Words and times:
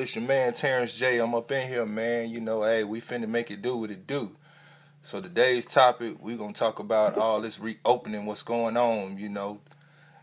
It's 0.00 0.16
your 0.16 0.24
man 0.24 0.54
Terrence 0.54 0.96
J. 0.96 1.18
I'm 1.18 1.34
up 1.34 1.52
in 1.52 1.68
here, 1.68 1.84
man. 1.84 2.30
You 2.30 2.40
know, 2.40 2.62
hey, 2.62 2.84
we 2.84 3.02
finna 3.02 3.28
make 3.28 3.50
it 3.50 3.60
do 3.60 3.76
what 3.76 3.90
it 3.90 4.06
do. 4.06 4.30
So 5.02 5.20
today's 5.20 5.66
topic, 5.66 6.16
we 6.22 6.36
gonna 6.36 6.54
talk 6.54 6.78
about 6.78 7.18
all 7.18 7.42
this 7.42 7.60
reopening, 7.60 8.24
what's 8.24 8.42
going 8.42 8.78
on, 8.78 9.18
you 9.18 9.28
know. 9.28 9.60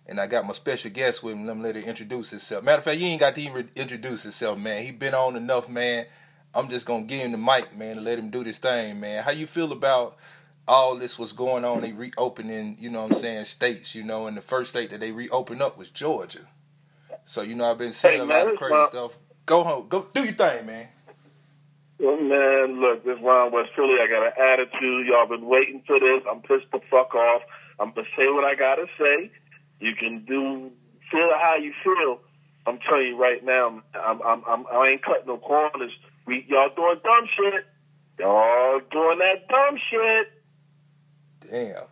And 0.07 0.19
I 0.19 0.25
got 0.25 0.47
my 0.47 0.53
special 0.53 0.89
guest 0.89 1.21
with 1.21 1.37
me. 1.37 1.43
Let 1.45 1.57
me 1.57 1.63
let 1.63 1.75
her 1.75 1.81
introduce 1.81 2.31
herself. 2.31 2.63
Matter 2.63 2.79
of 2.79 2.85
fact, 2.85 2.97
you 2.99 3.05
ain't 3.05 3.19
got 3.19 3.35
to 3.35 3.41
even 3.41 3.69
introduce 3.75 4.23
himself, 4.23 4.57
man. 4.57 4.83
He 4.83 4.91
been 4.91 5.13
on 5.13 5.35
enough, 5.35 5.69
man. 5.69 6.07
I'm 6.55 6.69
just 6.69 6.87
gonna 6.87 7.03
give 7.03 7.21
him 7.21 7.33
the 7.33 7.37
mic, 7.37 7.77
man, 7.77 7.97
and 7.97 8.03
let 8.03 8.17
him 8.17 8.31
do 8.31 8.43
this 8.43 8.57
thing, 8.57 8.99
man. 8.99 9.21
How 9.21 9.31
you 9.31 9.45
feel 9.45 9.71
about 9.71 10.17
all 10.67 10.95
this 10.95 11.19
was 11.19 11.33
going 11.33 11.65
on? 11.65 11.81
They 11.81 11.91
reopening, 11.91 12.77
you 12.79 12.89
know 12.89 13.01
what 13.01 13.11
I'm 13.11 13.13
saying, 13.13 13.45
states, 13.45 13.93
you 13.93 14.03
know, 14.03 14.25
and 14.25 14.35
the 14.35 14.41
first 14.41 14.71
state 14.71 14.89
that 14.89 15.01
they 15.01 15.11
reopened 15.11 15.61
up 15.61 15.77
was 15.77 15.91
Georgia. 15.91 16.47
So 17.25 17.43
you 17.43 17.53
know 17.53 17.69
I've 17.69 17.77
been 17.77 17.93
saying 17.93 18.19
Hey, 18.19 18.25
a 18.25 18.43
lot 18.43 18.51
of 18.51 18.57
crazy 18.57 18.73
not- 18.73 18.89
stuff. 18.89 19.17
Go 19.47 19.63
home, 19.63 19.87
go 19.87 20.05
do 20.13 20.25
your 20.25 20.33
thing, 20.33 20.65
man. 20.67 20.87
Well, 21.99 22.19
man, 22.19 22.81
look, 22.81 23.05
this 23.05 23.17
Ron 23.23 23.53
West 23.53 23.69
Philly, 23.75 23.95
I 23.95 24.07
got 24.11 24.27
an 24.27 24.35
attitude. 24.35 25.07
Y'all 25.07 25.25
been 25.25 25.47
waiting 25.47 25.81
for 25.87 25.97
this. 25.99 26.21
I'm 26.29 26.41
pissed 26.41 26.69
the 26.71 26.81
fuck 26.91 27.15
off. 27.15 27.41
I'm 27.79 27.93
gonna 27.95 28.05
say 28.17 28.27
what 28.27 28.43
I 28.43 28.55
gotta 28.55 28.85
say. 28.99 29.31
You 29.79 29.95
can 29.95 30.25
do 30.25 30.69
feel 31.09 31.31
how 31.39 31.55
you 31.55 31.73
feel. 31.81 32.19
I'm 32.67 32.77
telling 32.79 33.07
you 33.07 33.17
right 33.17 33.43
now, 33.43 33.81
I'm 33.95 34.21
I'm, 34.21 34.43
I'm 34.45 34.65
I 34.67 34.89
ain't 34.89 35.01
cutting 35.01 35.27
no 35.27 35.37
corners. 35.37 35.93
We 36.27 36.45
y'all 36.49 36.69
doing 36.75 36.99
dumb 37.01 37.25
shit. 37.33 37.65
Y'all 38.19 38.81
doing 38.91 39.19
that 39.19 39.47
dumb 39.47 39.79
shit. 39.89 40.27
Damn. 41.49 41.87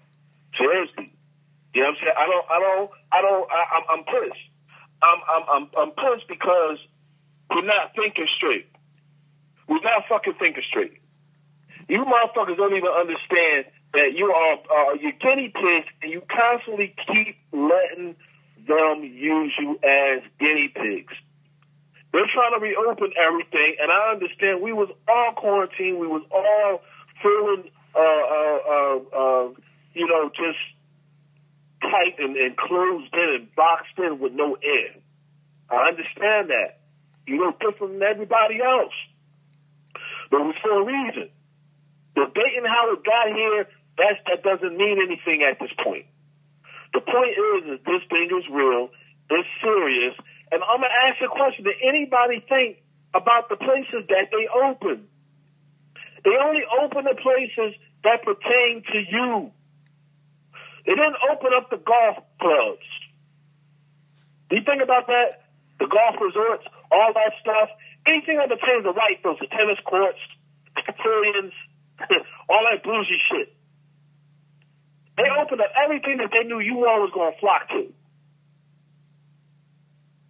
Seriously. 0.60 1.14
You 1.74 1.84
know 1.84 1.88
what 1.88 1.96
I'm 1.96 1.96
saying? 2.04 2.18
I 2.20 2.26
don't 2.28 2.46
I 2.52 2.60
don't 2.60 2.92
I 3.14 3.22
don't 3.22 3.48
I, 3.50 3.62
I'm 3.80 3.84
I'm 3.96 4.04
pissed. 4.04 4.44
I'm 5.02 5.20
I'm 5.32 5.44
I'm 5.48 5.70
I'm 5.78 5.92
pissed 5.92 6.28
because 6.28 6.80
we're 7.50 7.66
not 7.66 7.96
thinking 7.96 8.28
straight. 8.38 8.68
We're 9.68 9.82
not 9.82 10.04
fucking 10.10 10.36
thinking 10.40 10.64
straight. 10.70 11.02
You 11.88 12.04
motherfuckers 12.06 12.58
don't 12.58 12.76
even 12.76 12.90
understand 12.90 13.66
that 13.94 14.14
you 14.14 14.32
are 14.32 14.54
uh, 14.54 14.98
guinea 15.22 15.54
pigs 15.54 15.88
and 16.02 16.12
you 16.12 16.22
constantly 16.30 16.96
keep 17.08 17.38
letting 17.52 18.16
them 18.68 19.04
use 19.04 19.54
you 19.60 19.80
as 19.84 20.24
guinea 20.40 20.72
pigs. 20.74 21.14
They're 22.12 22.30
trying 22.34 22.58
to 22.58 22.64
reopen 22.64 23.12
everything, 23.20 23.76
and 23.82 23.92
I 23.92 24.12
understand 24.14 24.62
we 24.62 24.72
was 24.72 24.90
all 25.08 25.34
quarantined. 25.36 26.00
We 26.00 26.08
was 26.08 26.24
all 26.32 26.82
feeling, 27.22 27.70
uh, 27.94 28.00
uh, 28.00 28.60
uh, 28.72 28.98
uh, 29.20 29.50
you 29.94 30.08
know, 30.08 30.30
just 30.30 30.60
tight 31.82 32.16
and, 32.20 32.38
and 32.38 32.56
closed 32.56 33.14
in 33.14 33.36
and 33.36 33.56
boxed 33.56 33.98
in 33.98 34.20
with 34.20 34.32
no 34.34 34.56
air. 34.64 34.96
I 35.70 35.90
understand 35.90 36.50
that. 36.50 36.80
You 37.28 37.38
know, 37.38 37.54
different 37.60 38.00
than 38.00 38.04
everybody 38.04 38.62
else. 38.62 38.94
But 40.30 40.42
it 40.42 40.46
was 40.46 40.60
for 40.62 40.82
a 40.82 40.86
reason. 40.86 41.30
Debating 42.16 42.66
how 42.66 42.94
it 42.94 43.04
got 43.04 43.28
here, 43.34 43.68
that's, 43.98 44.20
that 44.28 44.44
doesn't 44.44 44.78
mean 44.78 44.98
anything 45.04 45.44
at 45.44 45.60
this 45.60 45.72
point. 45.84 46.06
The 46.94 47.02
point 47.02 47.36
is, 47.36 47.76
is 47.76 47.80
this 47.84 48.04
thing 48.08 48.32
is 48.32 48.48
real, 48.48 48.90
it's 49.30 49.50
serious, 49.60 50.16
and 50.52 50.64
I'm 50.64 50.80
gonna 50.80 50.96
ask 51.12 51.20
a 51.20 51.28
question. 51.28 51.66
Did 51.66 51.76
anybody 51.84 52.40
think 52.48 52.80
about 53.14 53.50
the 53.50 53.58
places 53.58 54.08
that 54.08 54.32
they 54.32 54.48
open? 54.48 55.08
They 56.24 56.36
only 56.40 56.64
open 56.82 57.04
the 57.04 57.20
places 57.20 57.76
that 58.04 58.24
pertain 58.24 58.84
to 58.94 59.00
you. 59.00 59.52
They 60.86 60.94
didn't 60.94 61.20
open 61.32 61.52
up 61.58 61.70
the 61.70 61.78
golf 61.78 62.24
clubs. 62.40 62.88
Do 64.50 64.56
you 64.56 64.64
think 64.64 64.82
about 64.82 65.08
that? 65.08 65.50
The 65.80 65.88
golf 65.88 66.16
resorts, 66.22 66.66
all 66.96 67.12
that 67.12 67.36
stuff, 67.44 67.70
anything 68.08 68.40
that 68.40 68.48
pertains 68.48 68.88
to 68.88 68.96
white 68.96 69.20
folks, 69.20 69.44
the 69.44 69.52
tennis 69.52 69.80
courts, 69.84 70.20
the 70.76 70.82
pavilions, 70.88 71.52
all 72.50 72.64
that 72.72 72.84
bougie 72.84 73.20
shit. 73.28 73.52
They 75.20 75.28
opened 75.32 75.62
up 75.62 75.72
everything 75.76 76.18
that 76.24 76.32
they 76.32 76.48
knew 76.48 76.60
you 76.60 76.88
all 76.88 77.04
was 77.04 77.12
going 77.12 77.32
to 77.32 77.40
flock 77.40 77.68
to. 77.72 77.88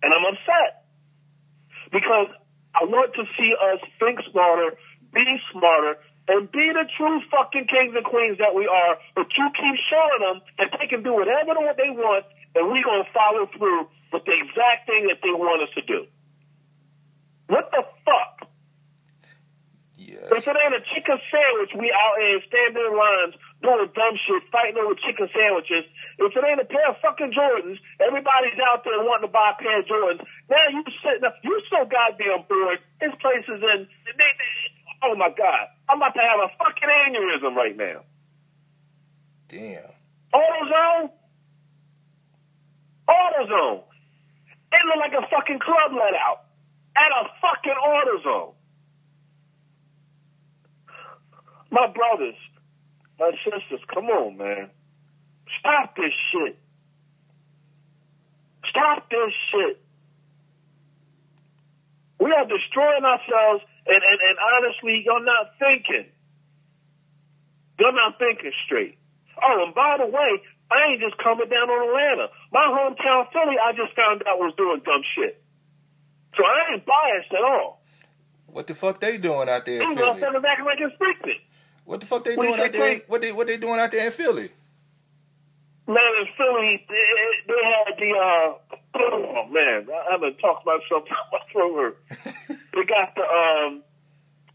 And 0.02 0.10
I'm 0.14 0.26
upset 0.30 0.86
because 1.90 2.30
I 2.78 2.86
want 2.86 3.14
to 3.18 3.24
see 3.34 3.52
us 3.58 3.82
think 3.98 4.22
smarter, 4.30 4.78
be 5.14 5.26
smarter, 5.50 5.98
and 6.28 6.52
be 6.52 6.70
the 6.74 6.86
true 6.98 7.22
fucking 7.30 7.66
kings 7.66 7.94
and 7.98 8.06
queens 8.06 8.38
that 8.38 8.54
we 8.54 8.70
are. 8.70 8.98
But 9.16 9.30
you 9.38 9.46
keep 9.54 9.78
showing 9.90 10.22
them 10.22 10.38
that 10.58 10.70
they 10.78 10.86
can 10.86 11.02
do 11.02 11.14
whatever 11.14 11.58
they 11.78 11.90
want, 11.90 12.26
and 12.54 12.70
we're 12.70 12.86
gonna 12.86 13.10
follow 13.14 13.50
through 13.58 13.90
with 14.14 14.26
the 14.26 14.34
exact 14.34 14.86
thing 14.86 15.08
that 15.10 15.22
they 15.22 15.34
want 15.34 15.66
us 15.66 15.74
to 15.76 15.82
do. 15.82 16.06
What 17.48 17.70
the 17.72 17.84
fuck? 18.06 18.50
Yes. 19.96 20.30
If 20.32 20.48
it 20.48 20.58
ain't 20.58 20.74
a 20.74 20.84
chicken 20.94 21.18
sandwich, 21.30 21.72
we 21.78 21.94
out 21.94 22.16
here 22.18 22.42
standing 22.46 22.82
in 22.82 22.94
lines 22.98 23.36
doing 23.62 23.90
dumb 23.94 24.16
shit, 24.22 24.44
fighting 24.54 24.78
over 24.78 24.94
chicken 24.98 25.30
sandwiches. 25.34 25.86
If 26.18 26.34
it 26.34 26.44
ain't 26.46 26.62
a 26.62 26.70
pair 26.70 26.90
of 26.90 26.98
fucking 27.02 27.34
Jordans, 27.34 27.82
everybody's 28.00 28.58
out 28.70 28.86
there 28.86 29.02
wanting 29.02 29.30
to 29.30 29.34
buy 29.34 29.54
a 29.54 29.58
pair 29.58 29.82
of 29.82 29.86
Jordans. 29.86 30.22
Now 30.50 30.66
you 30.70 30.82
sitting 31.02 31.26
up, 31.26 31.38
you 31.44 31.58
so 31.70 31.86
goddamn 31.86 32.46
bored. 32.50 32.80
This 33.02 33.14
place 33.22 33.46
is 33.50 33.62
in. 33.62 33.90
They, 34.06 34.14
they, 34.14 34.42
oh 35.04 35.16
my 35.18 35.30
god, 35.34 35.74
I'm 35.90 35.98
about 35.98 36.14
to 36.14 36.22
have 36.22 36.40
a 36.42 36.50
fucking 36.58 36.90
aneurysm 36.90 37.54
right 37.58 37.78
now. 37.78 38.06
Damn. 39.50 39.90
AutoZone, 40.34 41.10
AutoZone. 43.10 43.84
It 44.74 44.82
looked 44.86 45.02
like 45.02 45.18
a 45.18 45.26
fucking 45.30 45.60
club 45.60 45.94
let 45.94 46.14
out 46.14 46.45
at 46.96 47.12
a 47.12 47.30
fucking 47.42 47.74
AutoZone. 47.76 48.54
My 51.72 51.88
brothers, 51.88 52.36
my 53.20 53.32
sisters, 53.44 53.82
come 53.94 54.06
on, 54.06 54.38
man. 54.38 54.70
Stop 55.60 55.96
this 55.96 56.14
shit. 56.32 56.58
Stop 58.70 59.10
this 59.10 59.34
shit. 59.52 59.82
We 62.20 62.32
are 62.32 62.46
destroying 62.46 63.04
ourselves, 63.04 63.64
and, 63.88 64.02
and, 64.02 64.20
and 64.24 64.38
honestly, 64.40 65.04
you're 65.06 65.24
not 65.24 65.52
thinking. 65.60 66.08
You're 67.80 67.94
not 67.94 68.18
thinking 68.20 68.52
straight. 68.66 68.98
Oh, 69.44 69.66
and 69.66 69.76
by 69.76 69.98
the 70.00 70.08
way, 70.08 70.42
I 70.72 70.92
ain't 70.92 71.02
just 71.02 71.18
coming 71.18 71.50
down 71.50 71.70
on 71.70 71.90
Atlanta. 71.90 72.32
My 72.52 72.66
hometown 72.72 73.32
Philly, 73.32 73.58
I 73.60 73.74
just 73.74 73.94
found 73.96 74.24
out 74.28 74.40
was 74.40 74.54
doing 74.58 74.82
dumb 74.86 75.04
shit. 75.14 75.44
So 76.38 76.44
I 76.44 76.74
ain't 76.74 76.86
biased 76.86 77.34
at 77.34 77.44
all. 77.44 77.82
What 78.48 78.68
the 78.68 78.76
fuck 78.76 79.00
they 79.00 79.18
doing 79.18 79.50
out 79.50 79.66
there 79.66 79.80
These 79.80 79.98
motherfuckers 79.98 80.44
acting 80.44 80.66
like 80.66 80.80
it's 80.80 80.96
freaking. 80.96 81.40
What 81.86 82.00
the 82.00 82.06
fuck 82.08 82.24
they 82.24 82.36
doing 82.36 82.60
out 82.60 82.72
there? 82.72 83.02
What 83.08 83.22
they 83.22 83.32
what 83.32 83.48
they 83.48 83.58
doing 83.58 83.80
out 83.80 83.92
there 83.92 84.06
in 84.06 84.12
Philly? 84.12 84.50
Man, 85.88 85.98
in 86.20 86.28
Philly, 86.36 86.84
they, 86.90 87.06
they 87.48 87.62
had 87.64 87.94
the, 88.00 88.12
uh, 88.18 88.76
oh 88.96 89.48
man, 89.52 89.88
I 89.88 90.12
haven't 90.14 90.40
talked 90.40 90.66
myself 90.66 91.04
out 91.12 91.32
my 91.32 91.40
throat. 91.52 91.98
They 92.74 92.84
got 92.86 93.14
the, 93.14 93.22
um, 93.22 93.84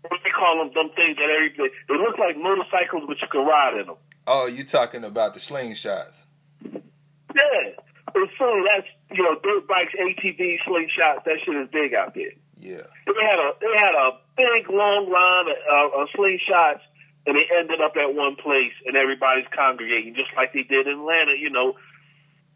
what 0.08 0.20
they 0.25 0.31
call 0.31 0.58
them, 0.58 0.75
them 0.75 0.90
things 0.96 1.16
that 1.19 1.31
everybody, 1.31 1.70
they 1.88 1.94
look 1.94 2.19
like 2.19 2.37
motorcycles, 2.37 3.05
but 3.06 3.20
you 3.22 3.28
can 3.31 3.46
ride 3.46 3.78
in 3.78 3.87
them. 3.87 3.96
Oh, 4.26 4.46
you 4.46 4.64
talking 4.64 5.05
about 5.05 5.34
the 5.34 5.40
slingshots? 5.40 6.25
Yeah. 6.64 7.78
In 8.16 8.26
Philly, 8.37 8.62
that's, 8.66 8.88
you 9.12 9.22
know, 9.22 9.34
dirt 9.42 9.66
bikes, 9.66 9.92
ATVs, 9.94 10.62
slingshots, 10.66 11.24
that 11.24 11.38
shit 11.44 11.56
is 11.56 11.68
big 11.72 11.94
out 11.94 12.14
there. 12.14 12.32
Yeah. 12.56 12.86
They 13.06 13.24
had 13.24 13.40
a, 13.40 13.50
they 13.60 13.74
had 13.74 13.94
a 13.96 14.20
big 14.36 14.70
long 14.70 15.10
line 15.10 15.46
of, 15.48 15.58
uh, 15.64 16.02
of 16.02 16.08
slingshots 16.14 16.84
and 17.26 17.36
they 17.36 17.44
ended 17.58 17.80
up 17.80 17.92
at 17.96 18.14
one 18.14 18.36
place 18.36 18.72
and 18.86 18.96
everybody's 18.96 19.48
congregating 19.54 20.14
just 20.14 20.30
like 20.36 20.52
they 20.52 20.62
did 20.62 20.86
in 20.86 21.00
Atlanta, 21.00 21.34
you 21.38 21.50
know. 21.50 21.76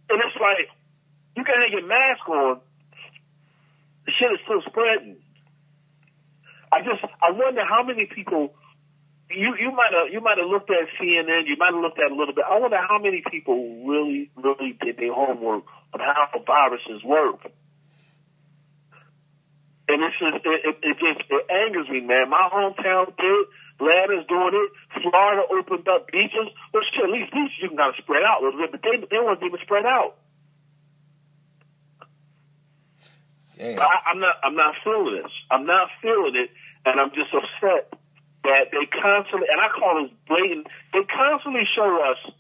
And 0.09 0.21
it's 0.21 0.37
like, 0.41 0.69
you 1.37 1.45
can 1.45 1.55
have 1.61 1.73
your 1.73 1.87
mask 1.87 2.29
on, 2.29 2.61
the 4.07 4.13
shit 4.13 4.33
is 4.33 4.41
still 4.45 4.63
spreading. 4.69 5.17
I 6.73 6.81
just, 6.81 7.05
I 7.23 7.31
wonder 7.33 7.65
how 7.65 7.83
many 7.83 8.07
people, 8.07 8.55
you, 9.31 9.55
you 9.59 9.71
might 9.73 9.93
have, 9.93 10.13
you 10.13 10.21
might 10.21 10.39
have 10.39 10.49
looked 10.49 10.71
at 10.71 10.89
CNN, 11.01 11.47
you 11.47 11.57
might 11.57 11.73
have 11.73 11.81
looked 11.81 11.99
at 11.99 12.11
a 12.11 12.15
little 12.15 12.35
bit. 12.35 12.45
I 12.49 12.59
wonder 12.59 12.77
how 12.77 12.99
many 12.99 13.23
people 13.31 13.85
really, 13.87 14.31
really 14.37 14.77
did 14.81 14.97
their 14.97 15.13
homework 15.13 15.65
on 15.95 16.01
how 16.01 16.29
viruses 16.47 17.03
work. 17.05 17.47
And 19.87 20.03
it's 20.03 20.17
just, 20.19 20.45
it, 20.45 20.61
it, 20.65 20.77
it 20.83 20.97
just, 20.97 21.21
it 21.29 21.45
angers 21.51 21.89
me, 21.89 22.01
man. 22.01 22.31
My 22.31 22.49
hometown 22.51 23.15
did. 23.17 23.45
Atlanta's 23.77 24.27
doing 24.29 24.55
it. 24.55 24.71
Florida 25.03 25.43
opened 25.51 25.87
up 25.89 26.11
beaches. 26.11 26.49
Well, 26.73 26.83
shit, 26.89 27.05
at 27.05 27.11
least 27.11 27.33
beaches 27.33 27.59
you 27.61 27.69
can 27.69 27.77
kind 27.77 27.93
of 27.93 28.01
spread 28.03 28.23
out 28.23 28.41
a 28.41 28.45
little 28.47 28.61
bit, 28.61 28.73
but 28.73 28.81
they, 28.83 28.97
they 28.97 29.21
weren't 29.21 29.43
even 29.43 29.61
spread 29.63 29.85
out. 29.85 30.17
Damn. 33.59 33.79
I, 33.79 34.11
I'm 34.11 34.21
not, 34.21 34.37
I'm 34.43 34.57
not 34.57 34.75
feeling 34.83 35.21
this. 35.23 35.33
I'm 35.51 35.67
not 35.67 35.89
feeling 36.01 36.35
it, 36.35 36.51
and 36.87 36.99
I'm 36.99 37.11
just 37.11 37.31
upset 37.35 37.93
that 38.45 38.71
they 38.73 38.87
constantly, 38.89 39.49
and 39.51 39.61
I 39.61 39.69
call 39.69 40.03
this 40.03 40.13
blatant. 40.29 40.67
They 40.93 41.05
constantly 41.05 41.67
show 41.75 42.01
us 42.09 42.33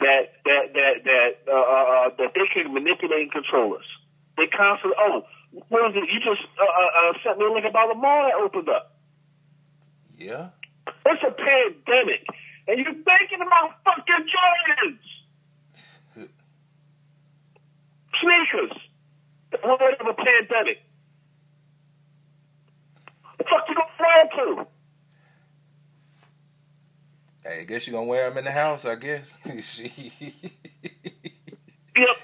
that 0.00 0.32
that 0.44 0.64
that 0.72 0.94
that 1.04 1.30
uh, 1.46 1.52
uh, 1.52 2.08
that 2.16 2.32
they 2.34 2.46
can 2.52 2.72
manipulate 2.72 3.28
and 3.28 3.32
control 3.32 3.76
us. 3.76 3.84
They 4.36 4.46
constantly, 4.48 4.96
oh, 4.98 5.24
what 5.68 5.90
is 5.90 5.96
it? 5.96 6.08
You 6.08 6.20
just 6.20 6.42
uh, 6.56 6.64
uh, 6.64 7.10
uh, 7.10 7.12
sent 7.22 7.38
me 7.38 7.44
a 7.44 7.52
link 7.52 7.66
about 7.68 7.88
the 7.88 7.94
mall 7.94 8.24
that 8.24 8.34
opened 8.40 8.68
up. 8.68 8.96
Yeah. 10.16 10.50
It's 11.06 11.22
a 11.22 11.32
pandemic, 11.32 12.24
and 12.66 12.78
you're 12.78 12.96
thinking 13.04 13.40
about 13.44 13.76
fucking 13.84 14.24
Jordans, 14.24 15.04
sneakers. 18.20 18.76
What 19.62 20.00
of 20.00 20.06
a 20.06 20.14
pandemic? 20.14 20.78
The 23.38 23.44
fuck 23.44 23.68
you 23.68 23.74
gonna 23.74 23.90
wear 23.98 24.64
to? 24.64 24.79
Hey, 27.44 27.60
I 27.60 27.64
guess 27.64 27.86
you're 27.86 27.94
gonna 27.94 28.06
wear 28.06 28.28
them 28.28 28.38
in 28.38 28.44
the 28.44 28.52
house, 28.52 28.84
I 28.84 28.96
guess. 28.96 29.38
Yep. 31.96 32.16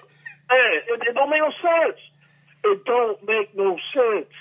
Man, 0.48 0.72
it, 0.88 1.02
it 1.08 1.14
don't 1.14 1.28
make 1.28 1.40
no 1.42 1.52
sense. 1.60 1.98
It 2.64 2.84
don't 2.84 3.26
make 3.26 3.54
no 3.56 3.76
sense. 3.92 4.32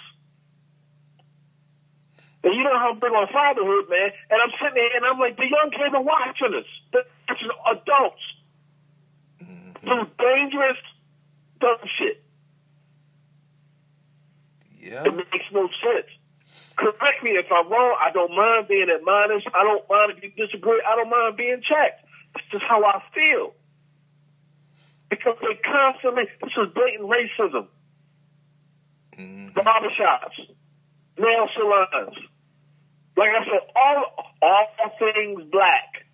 And 2.43 2.53
you 2.53 2.63
know 2.63 2.77
how 2.77 2.91
I'm 2.91 2.99
big 2.99 3.11
on 3.11 3.27
fatherhood, 3.33 3.89
man. 3.89 4.11
And 4.29 4.41
I'm 4.41 4.51
sitting 4.61 4.75
there 4.75 4.95
and 4.95 5.05
I'm 5.05 5.19
like, 5.19 5.35
the 5.35 5.49
young 5.49 5.71
kids 5.71 5.93
are 5.93 6.01
watching 6.01 6.53
us. 6.55 6.65
They're 6.93 7.03
watching 7.27 7.49
adults 7.71 8.21
mm-hmm. 9.43 9.89
do 9.89 10.07
dangerous, 10.19 10.77
dumb 11.59 11.77
shit. 11.97 12.23
yeah. 14.79 15.03
It 15.05 15.15
makes 15.15 15.45
no 15.51 15.67
sense. 15.83 16.11
Correct 16.77 17.23
me 17.23 17.31
if 17.31 17.45
I'm 17.51 17.69
wrong. 17.71 17.97
I 18.03 18.11
don't 18.11 18.35
mind 18.35 18.67
being 18.67 18.89
admonished. 18.89 19.47
I 19.53 19.63
don't 19.63 19.87
mind 19.89 20.17
if 20.17 20.23
you 20.23 20.29
disagree. 20.35 20.81
I 20.85 20.95
don't 20.95 21.09
mind 21.09 21.37
being 21.37 21.61
checked. 21.63 22.03
It's 22.35 22.45
just 22.51 22.65
how 22.67 22.83
I 22.83 23.01
feel. 23.13 23.53
Because 25.09 25.37
they 25.41 25.55
constantly, 25.63 26.23
this 26.41 26.51
is 26.51 26.73
blatant 26.73 27.09
racism. 27.09 27.67
Mhm. 29.15 29.53
Barbershops, 29.53 30.39
nail 31.17 31.47
salons. 31.55 32.17
Like 33.15 33.29
I 33.29 33.45
said, 33.45 33.71
all, 33.75 34.35
all 34.41 34.67
things 34.99 35.43
black. 35.49 36.05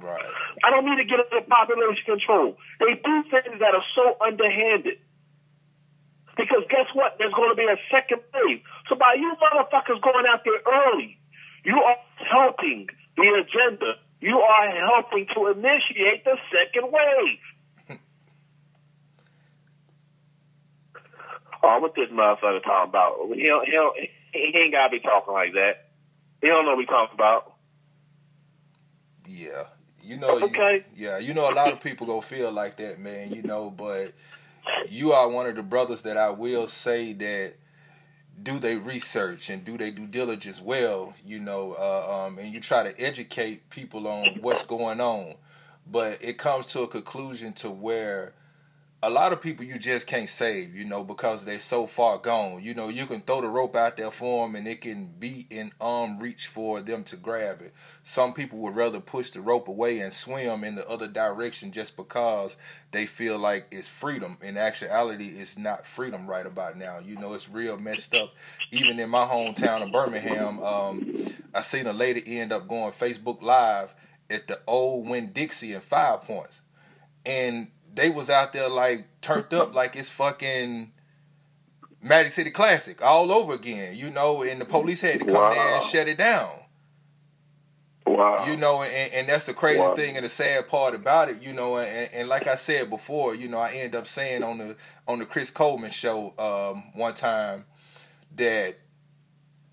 Right. 0.00 0.32
I 0.64 0.70
don't 0.70 0.84
need 0.86 0.96
to 0.96 1.04
get 1.04 1.20
into 1.20 1.46
population 1.48 2.04
control. 2.04 2.56
They 2.80 2.94
do 2.94 3.22
things 3.30 3.60
that 3.60 3.74
are 3.74 3.84
so 3.94 4.16
underhanded. 4.20 4.98
Because 6.38 6.62
guess 6.70 6.86
what? 6.94 7.16
There's 7.18 7.34
going 7.34 7.50
to 7.50 7.56
be 7.58 7.66
a 7.66 7.76
second 7.90 8.22
wave. 8.32 8.62
So 8.88 8.94
by 8.94 9.14
you 9.18 9.34
motherfuckers 9.42 10.00
going 10.00 10.24
out 10.32 10.40
there 10.46 10.62
early, 10.64 11.18
you 11.64 11.74
are 11.76 11.96
helping 12.30 12.86
the 13.16 13.26
agenda. 13.42 13.94
You 14.20 14.38
are 14.38 14.70
helping 14.94 15.26
to 15.34 15.48
initiate 15.48 16.24
the 16.24 16.38
second 16.54 16.92
wave. 16.92 17.98
oh, 21.62 21.78
what 21.80 21.94
this 21.94 22.08
motherfucker 22.10 22.62
talking 22.62 22.88
about? 22.90 23.16
He 23.34 23.46
don't, 23.46 23.64
he, 23.66 23.72
don't, 23.72 23.96
he 24.32 24.52
ain't 24.58 24.72
got 24.72 24.86
to 24.88 24.90
be 24.90 25.00
talking 25.00 25.34
like 25.34 25.52
that. 25.54 25.88
He 26.40 26.46
don't 26.48 26.64
know 26.64 26.72
what 26.76 26.80
he 26.80 26.86
talking 26.86 27.14
about. 27.14 27.54
Yeah. 29.26 29.64
You 30.02 30.16
know, 30.16 30.38
you- 30.38 30.44
Okay. 30.46 30.84
yeah, 30.96 31.18
you 31.18 31.34
know, 31.34 31.50
a 31.50 31.52
lot 31.52 31.72
of 31.72 31.80
people 31.80 32.06
gonna 32.06 32.22
feel 32.22 32.50
like 32.50 32.76
that, 32.76 32.98
man. 32.98 33.30
You 33.34 33.42
know, 33.42 33.70
but 33.70 34.12
you 34.88 35.12
are 35.12 35.28
one 35.28 35.46
of 35.46 35.56
the 35.56 35.62
brothers 35.62 36.02
that 36.02 36.16
I 36.16 36.30
will 36.30 36.66
say 36.66 37.12
that 37.14 37.54
do 38.42 38.58
they 38.58 38.76
research 38.76 39.50
and 39.50 39.64
do 39.64 39.76
they 39.76 39.90
due 39.90 40.06
diligence 40.06 40.60
well. 40.60 41.14
You 41.26 41.40
know, 41.40 41.74
uh, 41.78 42.26
um, 42.26 42.38
and 42.38 42.52
you 42.52 42.60
try 42.60 42.82
to 42.82 43.00
educate 43.00 43.68
people 43.70 44.06
on 44.06 44.38
what's 44.40 44.62
going 44.64 45.00
on, 45.00 45.34
but 45.90 46.22
it 46.22 46.38
comes 46.38 46.66
to 46.72 46.82
a 46.82 46.88
conclusion 46.88 47.52
to 47.54 47.70
where 47.70 48.34
a 49.00 49.08
lot 49.08 49.32
of 49.32 49.40
people 49.40 49.64
you 49.64 49.78
just 49.78 50.08
can't 50.08 50.28
save, 50.28 50.74
you 50.74 50.84
know, 50.84 51.04
because 51.04 51.44
they're 51.44 51.60
so 51.60 51.86
far 51.86 52.18
gone. 52.18 52.60
You 52.62 52.74
know, 52.74 52.88
you 52.88 53.06
can 53.06 53.20
throw 53.20 53.40
the 53.40 53.46
rope 53.46 53.76
out 53.76 53.96
there 53.96 54.10
for 54.10 54.44
them 54.44 54.56
and 54.56 54.66
it 54.66 54.80
can 54.80 55.06
be 55.06 55.46
in 55.50 55.70
arm 55.80 56.18
reach 56.18 56.48
for 56.48 56.80
them 56.80 57.04
to 57.04 57.16
grab 57.16 57.60
it. 57.60 57.72
Some 58.02 58.32
people 58.32 58.58
would 58.58 58.74
rather 58.74 58.98
push 58.98 59.30
the 59.30 59.40
rope 59.40 59.68
away 59.68 60.00
and 60.00 60.12
swim 60.12 60.64
in 60.64 60.74
the 60.74 60.88
other 60.88 61.06
direction 61.06 61.70
just 61.70 61.96
because 61.96 62.56
they 62.90 63.06
feel 63.06 63.38
like 63.38 63.68
it's 63.70 63.86
freedom. 63.86 64.36
In 64.42 64.56
actuality, 64.56 65.28
it's 65.28 65.56
not 65.56 65.86
freedom 65.86 66.26
right 66.26 66.46
about 66.46 66.76
now. 66.76 66.98
You 66.98 67.16
know, 67.16 67.34
it's 67.34 67.48
real 67.48 67.78
messed 67.78 68.16
up. 68.16 68.34
Even 68.72 68.98
in 68.98 69.10
my 69.10 69.24
hometown 69.24 69.82
of 69.82 69.92
Birmingham, 69.92 70.60
um, 70.60 71.14
I 71.54 71.60
seen 71.60 71.86
a 71.86 71.92
lady 71.92 72.40
end 72.40 72.52
up 72.52 72.66
going 72.66 72.90
Facebook 72.90 73.42
Live 73.42 73.94
at 74.28 74.48
the 74.48 74.58
old 74.66 75.08
Winn-Dixie 75.08 75.72
in 75.72 75.80
Five 75.82 76.22
Points. 76.22 76.62
And 77.24 77.68
they 77.94 78.10
was 78.10 78.30
out 78.30 78.52
there 78.52 78.68
like 78.68 79.06
turned 79.20 79.52
up 79.54 79.74
like 79.74 79.96
it's 79.96 80.08
fucking 80.08 80.92
Magic 82.02 82.30
City 82.32 82.50
Classic 82.50 83.02
all 83.04 83.32
over 83.32 83.54
again, 83.54 83.96
you 83.96 84.10
know, 84.10 84.42
and 84.42 84.60
the 84.60 84.64
police 84.64 85.00
had 85.00 85.18
to 85.20 85.24
come 85.26 85.34
Wow. 85.34 85.50
there 85.50 85.74
and 85.74 85.82
shut 85.82 86.06
it 86.08 86.18
down. 86.18 86.50
Wow. 88.06 88.46
You 88.46 88.56
know, 88.56 88.82
and, 88.82 89.12
and 89.12 89.28
that's 89.28 89.46
the 89.46 89.52
crazy 89.54 89.80
Wow. 89.80 89.94
thing 89.94 90.16
and 90.16 90.24
the 90.24 90.28
sad 90.30 90.68
part 90.68 90.94
about 90.94 91.28
it, 91.28 91.42
you 91.42 91.52
know, 91.52 91.76
and, 91.78 92.08
and 92.14 92.28
like 92.28 92.46
I 92.46 92.54
said 92.54 92.88
before, 92.88 93.34
you 93.34 93.48
know, 93.48 93.58
I 93.58 93.72
end 93.72 93.94
up 93.94 94.06
saying 94.06 94.42
on 94.42 94.58
the 94.58 94.76
on 95.06 95.18
the 95.18 95.26
Chris 95.26 95.50
Coleman 95.50 95.90
show 95.90 96.32
um, 96.38 96.84
one 96.94 97.14
time 97.14 97.64
that 98.36 98.76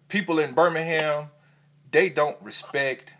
people 0.09 0.39
in 0.39 0.53
Birmingham, 0.53 1.29
they 1.91 2.09
don't 2.09 2.37
respect 2.41 3.13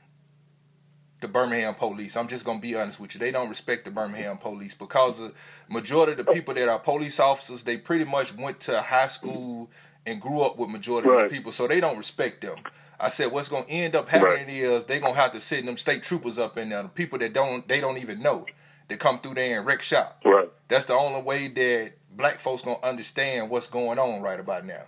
the 1.25 1.31
Birmingham 1.31 1.73
police. 1.73 2.15
I'm 2.15 2.27
just 2.27 2.45
gonna 2.45 2.59
be 2.59 2.75
honest 2.75 2.99
with 2.99 3.15
you. 3.15 3.19
They 3.19 3.31
don't 3.31 3.49
respect 3.49 3.83
the 3.85 3.89
Birmingham 3.91 4.37
police 4.37 4.75
because 4.75 5.17
the 5.17 5.33
majority 5.69 6.11
of 6.11 6.19
the 6.19 6.31
people 6.31 6.53
that 6.53 6.69
are 6.69 6.77
police 6.77 7.19
officers, 7.19 7.63
they 7.63 7.77
pretty 7.77 8.05
much 8.05 8.35
went 8.37 8.59
to 8.61 8.79
high 8.79 9.07
school 9.07 9.69
and 10.05 10.21
grew 10.21 10.41
up 10.41 10.57
with 10.59 10.69
majority 10.69 11.09
of 11.09 11.15
Right. 11.15 11.23
these 11.29 11.37
people, 11.39 11.51
so 11.51 11.67
they 11.67 11.79
don't 11.79 11.97
respect 11.97 12.41
them. 12.41 12.57
I 12.99 13.09
said, 13.09 13.31
what's 13.31 13.49
gonna 13.49 13.65
end 13.67 13.95
up 13.95 14.07
happening 14.07 14.49
is 14.49 14.83
they 14.83 14.99
gonna 14.99 15.15
have 15.15 15.31
to 15.31 15.39
send 15.39 15.67
them 15.67 15.77
state 15.77 16.03
troopers 16.03 16.37
up 16.37 16.57
in 16.59 16.69
there, 16.69 16.83
the 16.83 16.89
people 16.89 17.17
that 17.19 17.33
don't 17.33 17.67
they 17.67 17.81
don't 17.81 17.97
even 17.97 18.21
know. 18.21 18.45
They 18.87 18.97
come 18.97 19.19
through 19.19 19.33
there 19.33 19.57
and 19.57 19.65
wreck 19.65 19.81
shop. 19.81 20.21
Right. 20.23 20.47
That's 20.67 20.85
the 20.85 20.93
only 20.93 21.23
way 21.23 21.47
that 21.47 21.93
black 22.15 22.39
folks 22.39 22.61
gonna 22.61 22.77
understand 22.83 23.49
what's 23.49 23.65
going 23.67 23.97
on 23.97 24.21
right 24.21 24.39
about 24.39 24.63
now. 24.63 24.83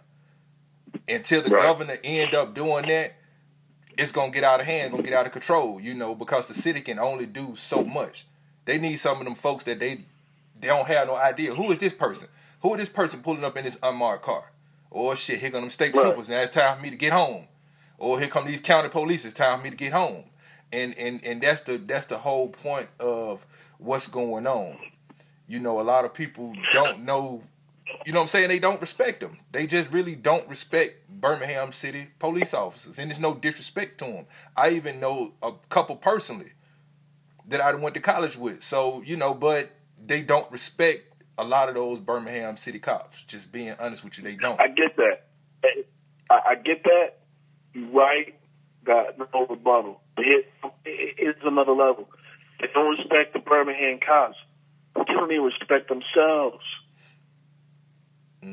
Until 1.09 1.41
the 1.41 1.49
Right. 1.49 1.63
governor 1.63 1.97
end 2.03 2.35
up 2.35 2.53
doing 2.53 2.85
that, 2.89 3.13
it's 3.97 4.11
gonna 4.11 4.31
get 4.31 4.43
out 4.43 4.59
of 4.59 4.65
hand, 4.65 4.91
gonna 4.91 5.03
get 5.03 5.13
out 5.13 5.25
of 5.25 5.31
control, 5.31 5.79
you 5.79 5.93
know, 5.93 6.15
because 6.15 6.47
the 6.47 6.53
city 6.53 6.81
can 6.81 6.99
only 6.99 7.25
do 7.25 7.55
so 7.55 7.83
much. 7.83 8.25
They 8.65 8.77
need 8.77 8.95
some 8.97 9.19
of 9.19 9.25
them 9.25 9.35
folks 9.35 9.63
that 9.65 9.79
they 9.79 10.01
they 10.59 10.67
don't 10.69 10.87
have 10.87 11.07
no 11.07 11.15
idea. 11.15 11.53
Who 11.53 11.71
is 11.71 11.79
this 11.79 11.93
person? 11.93 12.29
Who 12.61 12.73
is 12.73 12.79
this 12.79 12.89
person 12.89 13.21
pulling 13.21 13.43
up 13.43 13.55
in 13.57 13.63
this 13.65 13.77
unmarked 13.83 14.23
car? 14.23 14.51
Or 14.89 15.15
shit, 15.15 15.39
here 15.39 15.51
come 15.51 15.61
them 15.61 15.69
state 15.69 15.93
Right. 15.95 16.01
troopers. 16.03 16.29
Now 16.29 16.41
it's 16.41 16.51
time 16.51 16.77
for 16.77 16.83
me 16.83 16.89
to 16.89 16.95
get 16.95 17.13
home. 17.13 17.47
Or 17.99 18.19
here 18.19 18.27
come 18.27 18.45
these 18.45 18.59
county 18.61 18.89
police. 18.89 19.25
It's 19.25 19.33
time 19.33 19.59
for 19.59 19.63
me 19.65 19.69
to 19.71 19.75
get 19.75 19.93
home. 19.93 20.23
And 20.71 20.97
and 20.97 21.23
and 21.23 21.41
that's 21.41 21.61
the 21.61 21.77
that's 21.77 22.05
the 22.07 22.17
whole 22.17 22.49
point 22.49 22.89
of 22.99 23.45
what's 23.77 24.07
going 24.07 24.47
on. 24.47 24.77
You 25.47 25.59
know, 25.59 25.79
a 25.79 25.83
lot 25.83 26.03
of 26.05 26.13
people 26.13 26.53
don't 26.71 27.03
know. 27.05 27.43
You 28.05 28.13
know 28.13 28.19
what 28.19 28.23
I'm 28.23 28.27
saying? 28.27 28.49
They 28.49 28.59
don't 28.59 28.79
respect 28.79 29.19
them. 29.19 29.39
They 29.51 29.67
just 29.67 29.91
really 29.91 30.15
don't 30.15 30.47
respect 30.47 31.09
Birmingham 31.09 31.71
City 31.71 32.07
police 32.19 32.53
officers, 32.53 32.99
and 32.99 33.09
there's 33.09 33.19
no 33.19 33.33
disrespect 33.33 33.97
to 33.99 34.05
them. 34.05 34.25
I 34.55 34.69
even 34.69 34.99
know 34.99 35.33
a 35.41 35.51
couple 35.69 35.95
personally 35.95 36.51
that 37.47 37.61
I 37.61 37.73
went 37.75 37.95
to 37.95 38.01
college 38.01 38.37
with. 38.37 38.61
So 38.61 39.01
you 39.03 39.17
know, 39.17 39.33
but 39.33 39.71
they 40.05 40.21
don't 40.21 40.49
respect 40.51 41.03
a 41.37 41.43
lot 41.43 41.69
of 41.69 41.75
those 41.75 41.99
Birmingham 41.99 42.57
City 42.57 42.79
cops. 42.79 43.23
Just 43.23 43.51
being 43.51 43.73
honest 43.79 44.03
with 44.03 44.17
you, 44.17 44.23
they 44.23 44.35
don't. 44.35 44.59
I 44.59 44.67
get 44.67 44.95
that. 44.97 45.27
I, 46.29 46.55
get 46.55 46.83
that. 46.83 47.19
You're 47.73 47.89
right. 47.89 48.35
Got 48.83 49.17
no 49.17 49.45
rebuttal. 49.47 50.01
It, 50.17 50.47
it, 50.85 51.15
it's 51.17 51.39
another 51.43 51.73
level. 51.73 52.09
They 52.59 52.67
don't 52.73 52.97
respect 52.97 53.33
the 53.33 53.39
Birmingham 53.39 53.99
cops. 54.05 54.37
They 54.95 55.03
don't 55.13 55.31
even 55.31 55.43
respect 55.45 55.89
themselves. 55.89 56.63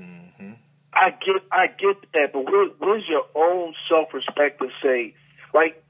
Hmm 0.02 0.52
I 0.92 1.10
get, 1.10 1.42
I 1.50 1.66
get 1.66 1.96
that, 2.12 2.32
but 2.32 2.44
where, 2.44 2.66
where's 2.78 3.02
your 3.08 3.26
own 3.34 3.74
self-respect 3.88 4.60
to 4.60 4.68
say, 4.80 5.14
like, 5.52 5.82